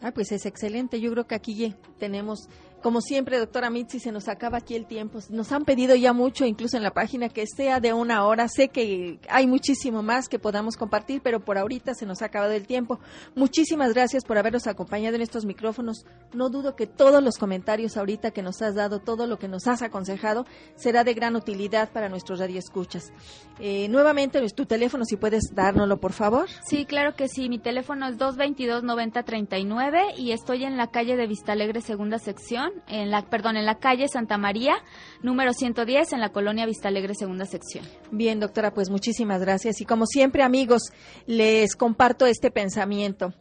Ah, 0.00 0.12
pues 0.12 0.32
es 0.32 0.46
excelente. 0.46 1.02
Yo 1.02 1.10
creo 1.12 1.26
que 1.26 1.34
aquí 1.34 1.74
tenemos 1.98 2.48
como 2.82 3.00
siempre, 3.00 3.38
doctora 3.38 3.70
Mitzi, 3.70 4.00
se 4.00 4.10
nos 4.12 4.28
acaba 4.28 4.58
aquí 4.58 4.74
el 4.74 4.84
tiempo. 4.86 5.20
Nos 5.30 5.52
han 5.52 5.64
pedido 5.64 5.94
ya 5.94 6.12
mucho, 6.12 6.44
incluso 6.44 6.76
en 6.76 6.82
la 6.82 6.92
página, 6.92 7.28
que 7.28 7.46
sea 7.46 7.78
de 7.80 7.92
una 7.92 8.26
hora. 8.26 8.48
Sé 8.48 8.68
que 8.68 9.20
hay 9.28 9.46
muchísimo 9.46 10.02
más 10.02 10.28
que 10.28 10.40
podamos 10.40 10.76
compartir, 10.76 11.20
pero 11.22 11.40
por 11.40 11.58
ahorita 11.58 11.94
se 11.94 12.06
nos 12.06 12.22
ha 12.22 12.24
acabado 12.26 12.52
el 12.52 12.66
tiempo. 12.66 12.98
Muchísimas 13.34 13.94
gracias 13.94 14.24
por 14.24 14.36
habernos 14.36 14.66
acompañado 14.66 15.14
en 15.16 15.22
estos 15.22 15.44
micrófonos. 15.44 16.04
No 16.34 16.50
dudo 16.50 16.74
que 16.74 16.88
todos 16.88 17.22
los 17.22 17.38
comentarios 17.38 17.96
ahorita 17.96 18.32
que 18.32 18.42
nos 18.42 18.60
has 18.62 18.74
dado, 18.74 18.98
todo 18.98 19.28
lo 19.28 19.38
que 19.38 19.46
nos 19.48 19.68
has 19.68 19.82
aconsejado, 19.82 20.44
será 20.74 21.04
de 21.04 21.14
gran 21.14 21.36
utilidad 21.36 21.92
para 21.92 22.08
nuestros 22.08 22.40
radioescuchas. 22.40 23.12
Eh, 23.60 23.86
nuevamente, 23.88 24.40
tu 24.50 24.66
teléfono, 24.66 25.04
si 25.04 25.16
puedes 25.16 25.54
dárnoslo, 25.54 26.00
por 26.00 26.12
favor. 26.12 26.48
Sí, 26.66 26.84
claro 26.84 27.14
que 27.14 27.28
sí. 27.28 27.48
Mi 27.48 27.60
teléfono 27.60 28.08
es 28.08 28.18
222-9039 28.18 30.18
y 30.18 30.32
estoy 30.32 30.64
en 30.64 30.76
la 30.76 30.88
calle 30.88 31.14
de 31.16 31.28
Vista 31.28 31.52
Alegre, 31.52 31.80
segunda 31.80 32.18
sección 32.18 32.71
en 32.88 33.10
la, 33.10 33.22
perdón, 33.22 33.56
en 33.56 33.66
la 33.66 33.78
calle 33.78 34.08
Santa 34.08 34.38
María, 34.38 34.74
número 35.22 35.52
110, 35.52 36.12
en 36.12 36.20
la 36.20 36.30
colonia 36.30 36.66
Vista 36.66 36.88
Alegre, 36.88 37.14
segunda 37.14 37.44
sección. 37.46 37.84
Bien, 38.10 38.40
doctora, 38.40 38.72
pues 38.74 38.90
muchísimas 38.90 39.40
gracias. 39.40 39.80
Y 39.80 39.84
como 39.84 40.06
siempre, 40.06 40.42
amigos, 40.42 40.82
les 41.26 41.76
comparto 41.76 42.26
este 42.26 42.50
pensamiento. 42.50 43.34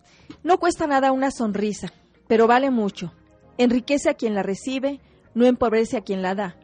No 0.43 0.59
cuesta 0.59 0.87
nada 0.87 1.11
una 1.11 1.31
sonrisa, 1.31 1.91
pero 2.27 2.47
vale 2.47 2.71
mucho. 2.71 3.13
Enriquece 3.57 4.09
a 4.09 4.13
quien 4.13 4.35
la 4.35 4.43
recibe, 4.43 5.01
no 5.33 5.45
empobrece 5.45 5.97
a 5.97 6.01
quien 6.01 6.21
la 6.21 6.35
da. 6.35 6.55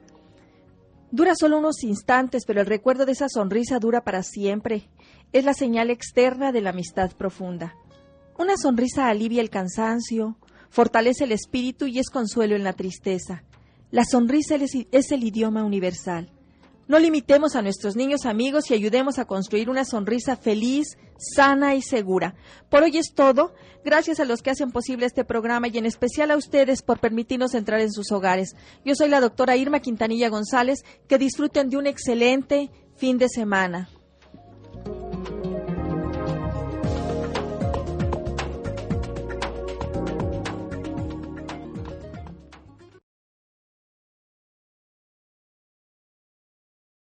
Dura 1.11 1.35
solo 1.35 1.57
unos 1.57 1.83
instantes, 1.83 2.43
pero 2.45 2.61
el 2.61 2.67
recuerdo 2.67 3.05
de 3.05 3.13
esa 3.13 3.29
sonrisa 3.29 3.79
dura 3.79 4.01
para 4.03 4.23
siempre. 4.23 4.89
Es 5.31 5.45
la 5.45 5.53
señal 5.53 5.89
externa 5.89 6.51
de 6.51 6.61
la 6.61 6.71
amistad 6.71 7.11
profunda. 7.11 7.75
Una 8.37 8.55
sonrisa 8.57 9.07
alivia 9.07 9.41
el 9.41 9.49
cansancio, 9.49 10.37
fortalece 10.69 11.25
el 11.25 11.31
espíritu 11.31 11.87
y 11.87 11.99
es 11.99 12.09
consuelo 12.09 12.55
en 12.55 12.63
la 12.63 12.73
tristeza. 12.73 13.43
La 13.91 14.03
sonrisa 14.03 14.55
es 14.55 15.11
el 15.11 15.23
idioma 15.23 15.63
universal. 15.63 16.31
No 16.87 16.99
limitemos 16.99 17.57
a 17.57 17.61
nuestros 17.61 17.97
niños 17.97 18.25
amigos 18.25 18.71
y 18.71 18.73
ayudemos 18.73 19.19
a 19.19 19.25
construir 19.25 19.69
una 19.69 19.83
sonrisa 19.83 20.37
feliz, 20.37 20.97
sana 21.17 21.75
y 21.75 21.81
segura. 21.81 22.35
Por 22.69 22.83
hoy 22.83 22.97
es 22.97 23.13
todo. 23.13 23.53
Gracias 23.83 24.21
a 24.21 24.25
los 24.25 24.41
que 24.41 24.51
hacen 24.51 24.71
posible 24.71 25.05
este 25.05 25.25
programa 25.25 25.67
y 25.67 25.77
en 25.77 25.85
especial 25.85 26.31
a 26.31 26.37
ustedes 26.37 26.81
por 26.81 26.99
permitirnos 26.99 27.55
entrar 27.55 27.81
en 27.81 27.91
sus 27.91 28.13
hogares. 28.13 28.55
Yo 28.85 28.95
soy 28.95 29.09
la 29.09 29.19
doctora 29.19 29.57
Irma 29.57 29.81
Quintanilla 29.81 30.29
González. 30.29 30.85
Que 31.09 31.17
disfruten 31.17 31.69
de 31.69 31.75
un 31.75 31.87
excelente 31.87 32.71
fin 32.95 33.17
de 33.17 33.27
semana. 33.27 33.89